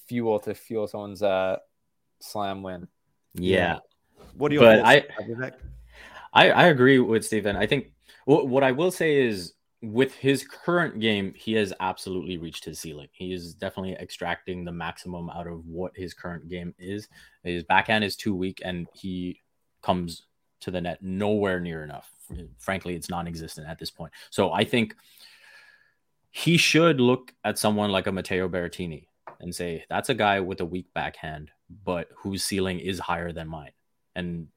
[0.06, 1.58] fuel to fuel someone's uh,
[2.20, 2.88] slam win.
[3.34, 3.78] Yeah.
[4.36, 4.60] What do you?
[4.60, 5.04] But I,
[6.32, 7.56] I, I agree with Stephen.
[7.56, 7.92] I think
[8.24, 12.80] what, what I will say is with his current game, he has absolutely reached his
[12.80, 13.08] ceiling.
[13.12, 17.08] He is definitely extracting the maximum out of what his current game is.
[17.44, 19.42] His backhand is too weak, and he
[19.82, 20.26] comes
[20.60, 22.10] to the net nowhere near enough.
[22.58, 24.12] Frankly, it's non-existent at this point.
[24.30, 24.94] So I think
[26.30, 29.06] he should look at someone like a Matteo Berrettini
[29.40, 31.50] and say, "That's a guy with a weak backhand,
[31.84, 33.72] but whose ceiling is higher than mine."
[34.14, 34.48] And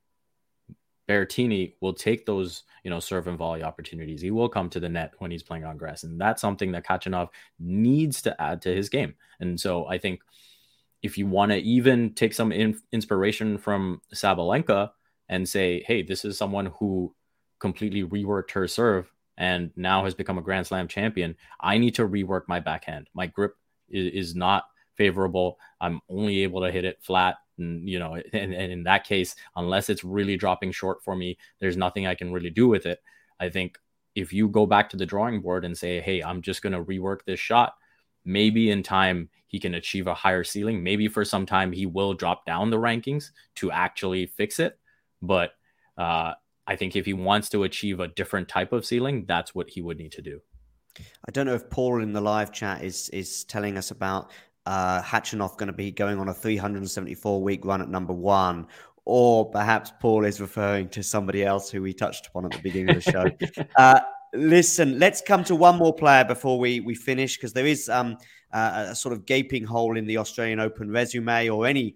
[1.07, 4.21] Berrettini will take those, you know, serve and volley opportunities.
[4.21, 6.85] He will come to the net when he's playing on grass, and that's something that
[6.85, 9.15] Khachanov needs to add to his game.
[9.39, 10.21] And so I think
[11.01, 14.91] if you want to even take some in- inspiration from Sabalenka
[15.27, 17.15] and say, "Hey, this is someone who
[17.61, 22.07] completely reworked her serve and now has become a Grand Slam champion," I need to
[22.07, 23.09] rework my backhand.
[23.13, 23.55] My grip
[23.89, 25.57] is, is not favorable.
[25.79, 29.35] I'm only able to hit it flat and you know and, and in that case
[29.55, 33.01] unless it's really dropping short for me there's nothing i can really do with it
[33.39, 33.77] i think
[34.15, 36.83] if you go back to the drawing board and say hey i'm just going to
[36.83, 37.75] rework this shot
[38.25, 42.13] maybe in time he can achieve a higher ceiling maybe for some time he will
[42.13, 44.77] drop down the rankings to actually fix it
[45.21, 45.53] but
[45.97, 46.33] uh,
[46.67, 49.81] i think if he wants to achieve a different type of ceiling that's what he
[49.81, 50.39] would need to do
[51.27, 54.31] I don't know if Paul in the live chat is is telling us about
[54.65, 58.67] uh, Khachanov going to be going on a 374 week run at number one,
[59.05, 62.95] or perhaps Paul is referring to somebody else who we touched upon at the beginning
[62.95, 63.63] of the show.
[63.77, 63.99] uh,
[64.33, 68.17] listen, let's come to one more player before we we finish because there is um,
[68.53, 71.95] uh, a sort of gaping hole in the Australian Open resume or any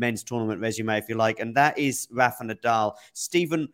[0.00, 2.94] men's tournament resume, if you like, and that is Rafa Nadal.
[3.12, 3.68] Stephen,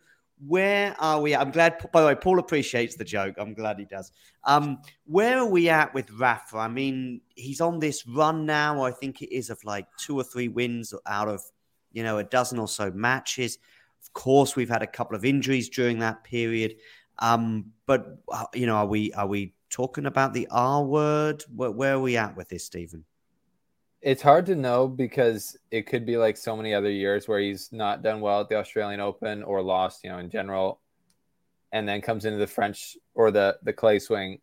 [0.45, 1.35] where are we?
[1.35, 1.77] I'm glad.
[1.91, 3.35] By the way, Paul appreciates the joke.
[3.39, 4.11] I'm glad he does.
[4.43, 6.57] Um, where are we at with Rafa?
[6.57, 8.83] I mean, he's on this run now.
[8.83, 11.41] I think it is of like two or three wins out of
[11.91, 13.57] you know a dozen or so matches.
[14.03, 16.75] Of course, we've had a couple of injuries during that period.
[17.19, 21.43] Um, but uh, you know, are we are we talking about the R word?
[21.55, 23.05] Where, where are we at with this, Stephen?
[24.01, 27.71] It's hard to know because it could be like so many other years where he's
[27.71, 30.79] not done well at the Australian Open or lost, you know, in general,
[31.71, 34.39] and then comes into the French or the the clay swing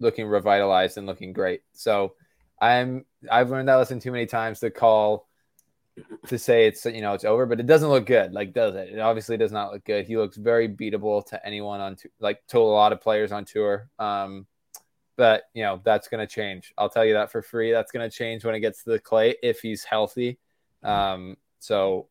[0.00, 1.62] looking revitalized and looking great.
[1.72, 2.14] So
[2.60, 5.28] I'm I've learned that lesson too many times to call
[6.28, 8.32] to say it's you know it's over, but it doesn't look good.
[8.32, 8.90] Like does it?
[8.90, 10.06] It obviously does not look good.
[10.06, 13.44] He looks very beatable to anyone on t- like to a lot of players on
[13.44, 13.88] tour.
[13.98, 14.46] Um,
[15.16, 16.72] but you know that's going to change.
[16.76, 17.72] I'll tell you that for free.
[17.72, 20.38] That's going to change when it gets to the clay if he's healthy.
[20.82, 22.08] Um, so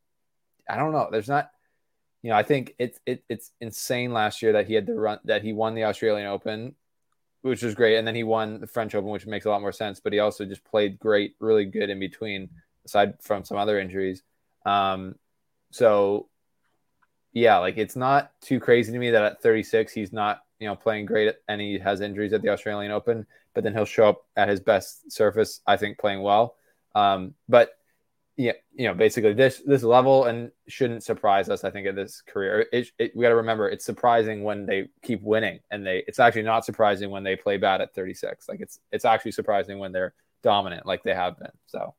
[0.70, 1.10] I don't know.
[1.12, 1.52] There's not,
[2.22, 5.20] you know, I think it's it, it's insane last year that he had the run
[5.26, 6.76] that he won the Australian Open,
[7.42, 9.72] which was great, and then he won the French Open, which makes a lot more
[9.72, 10.00] sense.
[10.00, 12.50] But he also just played great, really good in between,
[12.86, 14.24] aside from some other injuries.
[14.66, 15.16] Um,
[15.72, 16.28] so
[17.34, 20.76] yeah, like it's not too crazy to me that at 36 he's not you know,
[20.76, 24.26] playing great and he has injuries at the Australian Open, but then he'll show up
[24.38, 26.56] at his best surface, I think, playing well.
[26.94, 27.72] Um, but
[28.38, 31.64] yeah, you know, basically this this level and shouldn't surprise us.
[31.64, 34.88] I think in this career, it, it, we got to remember it's surprising when they
[35.02, 38.48] keep winning, and they it's actually not surprising when they play bad at 36.
[38.48, 41.52] Like it's it's actually surprising when they're dominant, like they have been.
[41.66, 41.96] So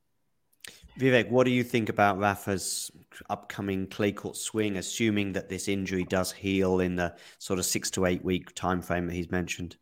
[0.98, 2.90] Vivek, what do you think about Rafa's
[3.30, 7.90] upcoming clay court swing, assuming that this injury does heal in the sort of six
[7.92, 9.76] to eight week time frame that he's mentioned?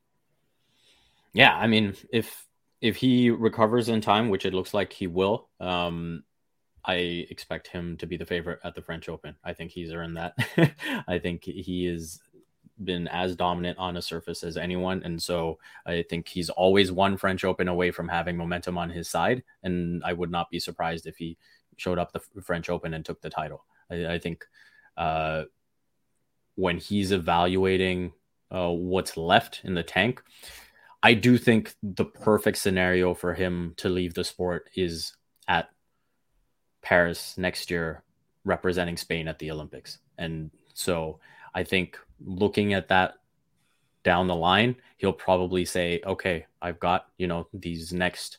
[1.33, 2.47] Yeah, I mean, if
[2.81, 6.25] if he recovers in time, which it looks like he will, um,
[6.85, 9.37] I expect him to be the favorite at the French Open.
[9.45, 10.35] I think he's earned that.
[11.09, 12.21] I think he has
[12.85, 15.03] been as dominant on a surface as anyone.
[15.05, 19.09] And so I think he's always one French Open away from having momentum on his
[19.09, 19.43] side.
[19.63, 21.37] And I would not be surprised if he
[21.77, 23.65] showed up the French Open and took the title.
[23.91, 24.45] I, I think
[24.97, 25.45] uh,
[26.55, 28.13] when he's evaluating
[28.51, 30.23] uh, what's left in the tank,
[31.03, 35.15] I do think the perfect scenario for him to leave the sport is
[35.49, 35.71] at
[36.83, 38.03] Paris next year,
[38.45, 39.99] representing Spain at the Olympics.
[40.19, 41.19] And so
[41.55, 43.15] I think looking at that
[44.03, 48.39] down the line, he'll probably say, okay, I've got, you know, these next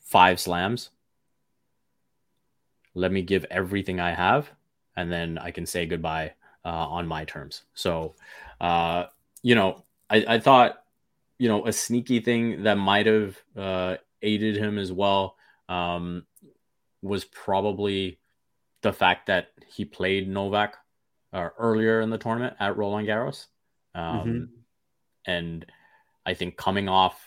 [0.00, 0.90] five slams.
[2.94, 4.50] Let me give everything I have,
[4.96, 6.32] and then I can say goodbye
[6.64, 7.62] uh, on my terms.
[7.74, 8.14] So,
[8.60, 9.06] uh,
[9.42, 10.82] you know, I, I thought,
[11.38, 15.36] you know, a sneaky thing that might have uh, aided him as well
[15.68, 16.24] um,
[17.02, 18.18] was probably
[18.80, 20.76] the fact that he played Novak
[21.32, 23.46] uh, earlier in the tournament at Roland Garros.
[23.94, 24.44] Um, mm-hmm.
[25.26, 25.66] And
[26.24, 27.20] I think coming off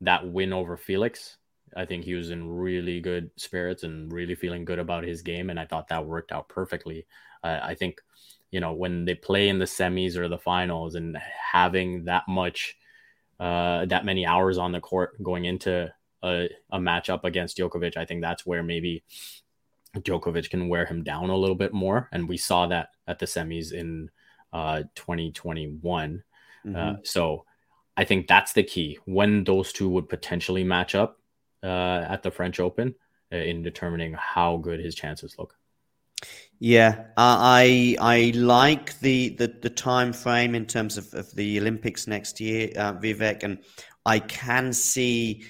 [0.00, 1.36] that win over Felix,
[1.76, 5.50] I think he was in really good spirits and really feeling good about his game.
[5.50, 7.06] And I thought that worked out perfectly.
[7.42, 8.00] Uh, I think
[8.50, 11.16] you know when they play in the semis or the finals and
[11.52, 12.76] having that much
[13.38, 15.92] uh, that many hours on the court going into
[16.22, 19.02] a, a matchup against Djokovic, I think that's where maybe
[19.96, 23.26] Djokovic can wear him down a little bit more, and we saw that at the
[23.26, 24.10] semis in
[24.52, 26.22] uh, 2021.
[26.64, 26.76] Mm-hmm.
[26.76, 27.44] Uh, so
[27.96, 31.18] I think that's the key when those two would potentially match up
[31.62, 32.94] uh, at the French Open
[33.32, 35.56] uh, in determining how good his chances look.
[36.58, 41.58] Yeah, uh, I I like the, the the time frame in terms of, of the
[41.58, 43.58] Olympics next year, uh, Vivek, and
[44.04, 45.44] I can see.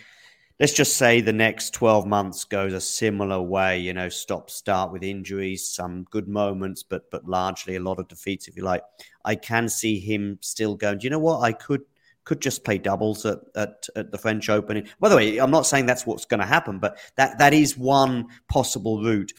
[0.61, 3.79] Let's just say the next twelve months goes a similar way.
[3.79, 8.09] You know, stop start with injuries, some good moments, but but largely a lot of
[8.09, 8.83] defeats, if you like.
[9.25, 10.99] I can see him still going.
[10.99, 11.41] Do you know what?
[11.41, 11.81] I could
[12.25, 14.87] could just play doubles at, at, at the French Open.
[15.01, 17.79] By the way, I'm not saying that's what's going to happen, but that that is
[17.79, 19.33] one possible route.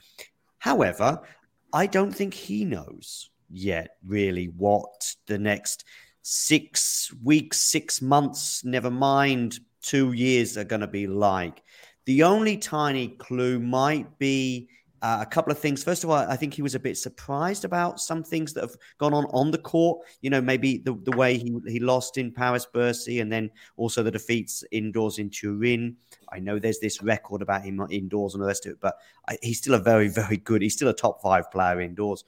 [0.57, 1.21] However,
[1.71, 5.85] I don't think he knows yet really what the next
[6.23, 11.61] six weeks, six months, never mind two years are going to be like.
[12.05, 14.69] The only tiny clue might be
[15.01, 15.83] uh, a couple of things.
[15.83, 18.75] First of all, I think he was a bit surprised about some things that have
[18.99, 20.05] gone on on the court.
[20.21, 24.03] You know, maybe the, the way he, he lost in Paris Bercy and then also
[24.03, 25.95] the defeats indoors in Turin.
[26.31, 28.95] I know there's this record about him indoors and the rest of it, but
[29.27, 30.61] I, he's still a very, very good.
[30.61, 32.23] He's still a top five player indoors.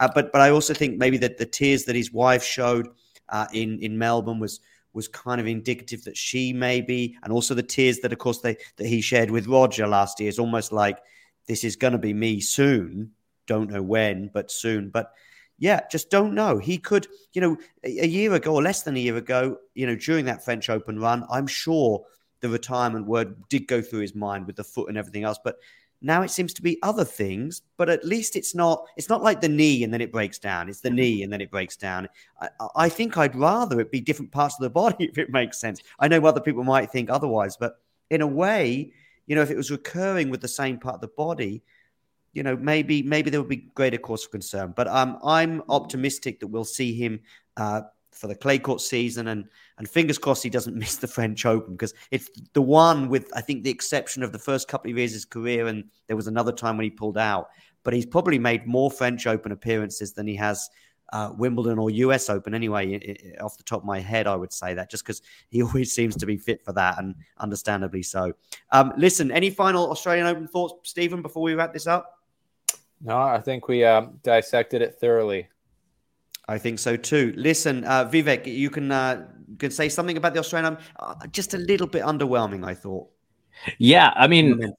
[0.00, 2.88] Uh, but but I also think maybe that the tears that his wife showed
[3.28, 4.60] uh, in in Melbourne was
[4.92, 8.56] was kind of indicative that she maybe, and also the tears that of course they
[8.76, 10.98] that he shared with Roger last year is almost like
[11.46, 13.12] this is going to be me soon.
[13.46, 14.90] Don't know when, but soon.
[14.90, 15.12] But
[15.58, 16.58] yeah, just don't know.
[16.58, 19.96] He could, you know, a, year ago or less than a year ago, you know,
[19.96, 22.04] during that French Open run, I'm sure
[22.40, 25.38] the retirement word did go through his mind with the foot and everything else.
[25.42, 25.56] But
[26.00, 29.40] now it seems to be other things, but at least it's not it's not like
[29.40, 30.68] the knee and then it breaks down.
[30.68, 32.08] It's the knee and then it breaks down.
[32.40, 35.60] I, I think I'd rather it be different parts of the body if it makes
[35.60, 35.80] sense.
[35.98, 37.80] I know other people might think otherwise, but
[38.10, 38.92] in a way,
[39.26, 41.62] you know, if it was recurring with the same part of the body,
[42.32, 44.74] you know, maybe maybe there would be greater cause for concern.
[44.76, 47.20] But um, I'm optimistic that we'll see him
[47.56, 47.82] uh,
[48.18, 49.44] for the clay court season, and
[49.78, 53.40] and fingers crossed he doesn't miss the French Open because it's the one with I
[53.40, 56.26] think the exception of the first couple of years of his career, and there was
[56.26, 57.48] another time when he pulled out.
[57.84, 60.68] But he's probably made more French Open appearances than he has
[61.12, 62.92] uh, Wimbledon or US Open anyway.
[62.92, 65.62] It, it, off the top of my head, I would say that just because he
[65.64, 68.32] always seems to be fit for that, and understandably so.
[68.72, 72.14] Um, listen, any final Australian Open thoughts, Stephen, before we wrap this up?
[73.00, 75.48] No, I think we uh, dissected it thoroughly.
[76.48, 77.34] I think so too.
[77.36, 79.26] Listen, uh, Vivek, you can uh,
[79.58, 80.78] can say something about the Australian.
[80.98, 83.08] Uh, just a little bit underwhelming, I thought.
[83.78, 84.72] Yeah, I mean,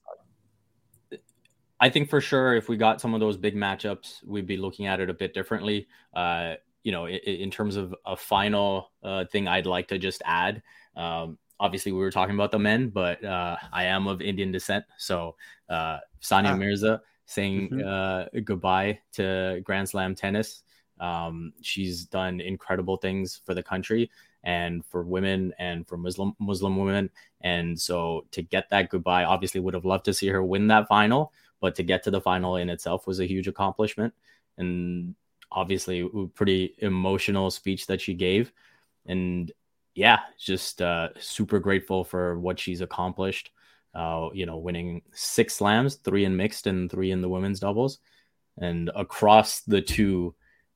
[1.79, 4.87] I think for sure, if we got some of those big matchups, we'd be looking
[4.87, 5.87] at it a bit differently.
[6.13, 10.21] Uh, you know, in, in, terms of a final uh, thing, I'd like to just
[10.25, 10.63] add.
[10.95, 14.85] Um, obviously, we were talking about the men, but uh, I am of Indian descent,
[14.97, 15.35] so
[15.69, 16.55] uh, Sania ah.
[16.55, 17.87] Mirza saying mm-hmm.
[17.87, 20.63] Uh, goodbye to Grand Slam tennis.
[20.99, 24.09] Um, she's done incredible things for the country
[24.43, 27.09] and for women and for Muslim Muslim women.
[27.41, 30.87] And so to get that goodbye, obviously would have loved to see her win that
[30.87, 34.13] final, but to get to the final in itself was a huge accomplishment.
[34.57, 35.15] And
[35.51, 38.51] obviously, pretty emotional speech that she gave.
[39.05, 39.51] And
[39.95, 43.51] yeah, just uh, super grateful for what she's accomplished.
[43.93, 47.97] Uh, you know, winning six slams, three in mixed and three in the women's doubles,
[48.59, 50.35] and across the two,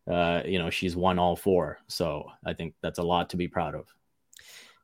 [0.09, 1.79] uh, you know, she's won all four.
[1.87, 3.93] So I think that's a lot to be proud of.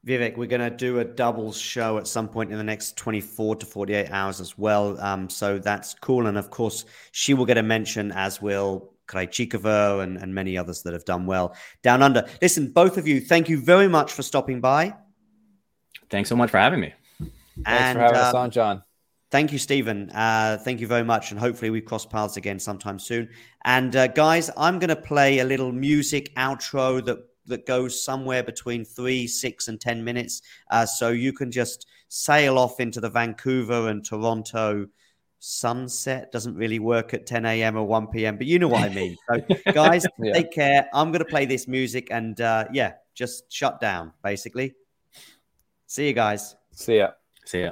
[0.07, 3.57] Vivek, we're going to do a doubles show at some point in the next 24
[3.57, 4.99] to 48 hours as well.
[5.01, 6.27] Um, so that's cool.
[6.27, 10.83] And of course, she will get a mention, as will Krejcikova and, and many others
[10.83, 11.53] that have done well
[11.83, 12.25] down under.
[12.41, 14.95] Listen, both of you, thank you very much for stopping by.
[16.09, 16.93] Thanks so much for having me.
[17.19, 18.83] Thanks and, for having uh, us on, John.
[19.31, 20.09] Thank you, Stephen.
[20.09, 21.31] Uh, thank you very much.
[21.31, 23.29] And hopefully we cross paths again sometime soon.
[23.63, 27.19] And uh, guys, I'm going to play a little music outro that
[27.49, 30.41] that goes somewhere between three, six, and 10 minutes.
[30.69, 34.87] Uh, so you can just sail off into the Vancouver and Toronto
[35.39, 36.31] sunset.
[36.31, 37.75] Doesn't really work at 10 a.m.
[37.75, 39.17] or 1 p.m., but you know what I mean.
[39.29, 39.41] So,
[39.73, 40.33] guys, yeah.
[40.33, 40.87] take care.
[40.93, 44.75] I'm going to play this music and, uh, yeah, just shut down, basically.
[45.87, 46.55] See you guys.
[46.71, 47.09] See ya.
[47.45, 47.71] See ya.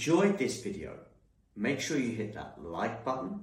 [0.00, 0.94] Enjoyed this video,
[1.54, 3.38] make sure you hit that like button.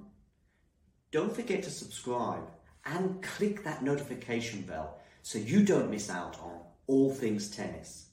[1.12, 2.50] Don't forget to subscribe
[2.84, 8.07] and click that notification bell so you don't miss out on all things tennis.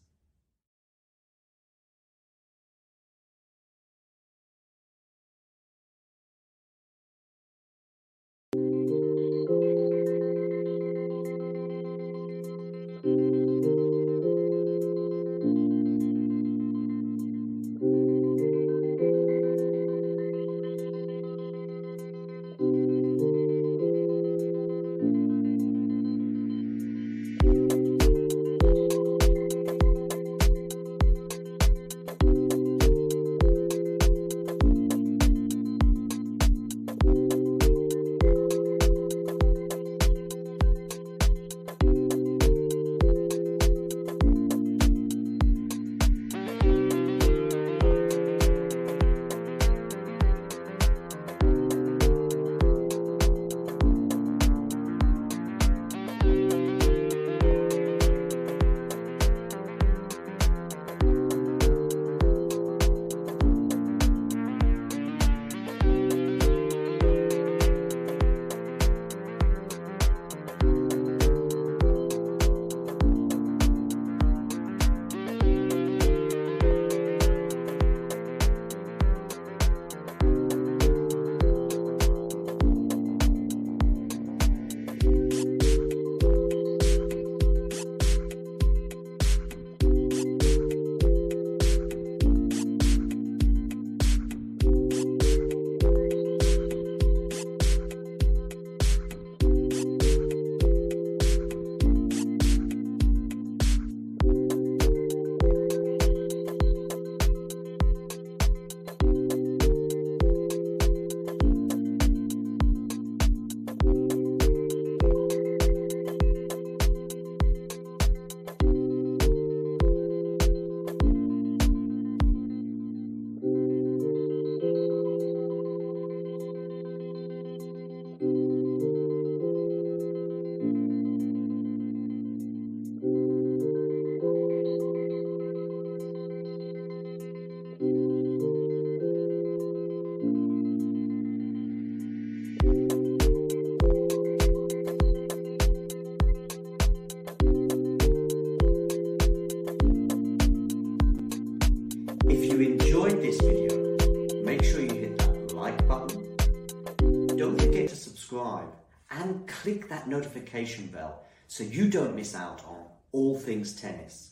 [160.56, 164.32] Notification bell so you don't miss out on all things tennis.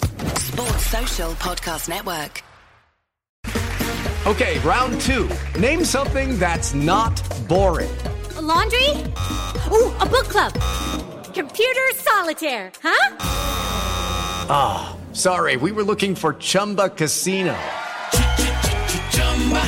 [0.00, 2.42] Sports Social Podcast Network.
[4.26, 5.28] Okay, round two.
[5.58, 7.90] Name something that's not boring.
[8.36, 8.90] A laundry?
[9.70, 10.52] Ooh, a book club.
[11.34, 13.16] Computer solitaire, huh?
[14.50, 17.56] Ah, oh, sorry, we were looking for Chumba Casino.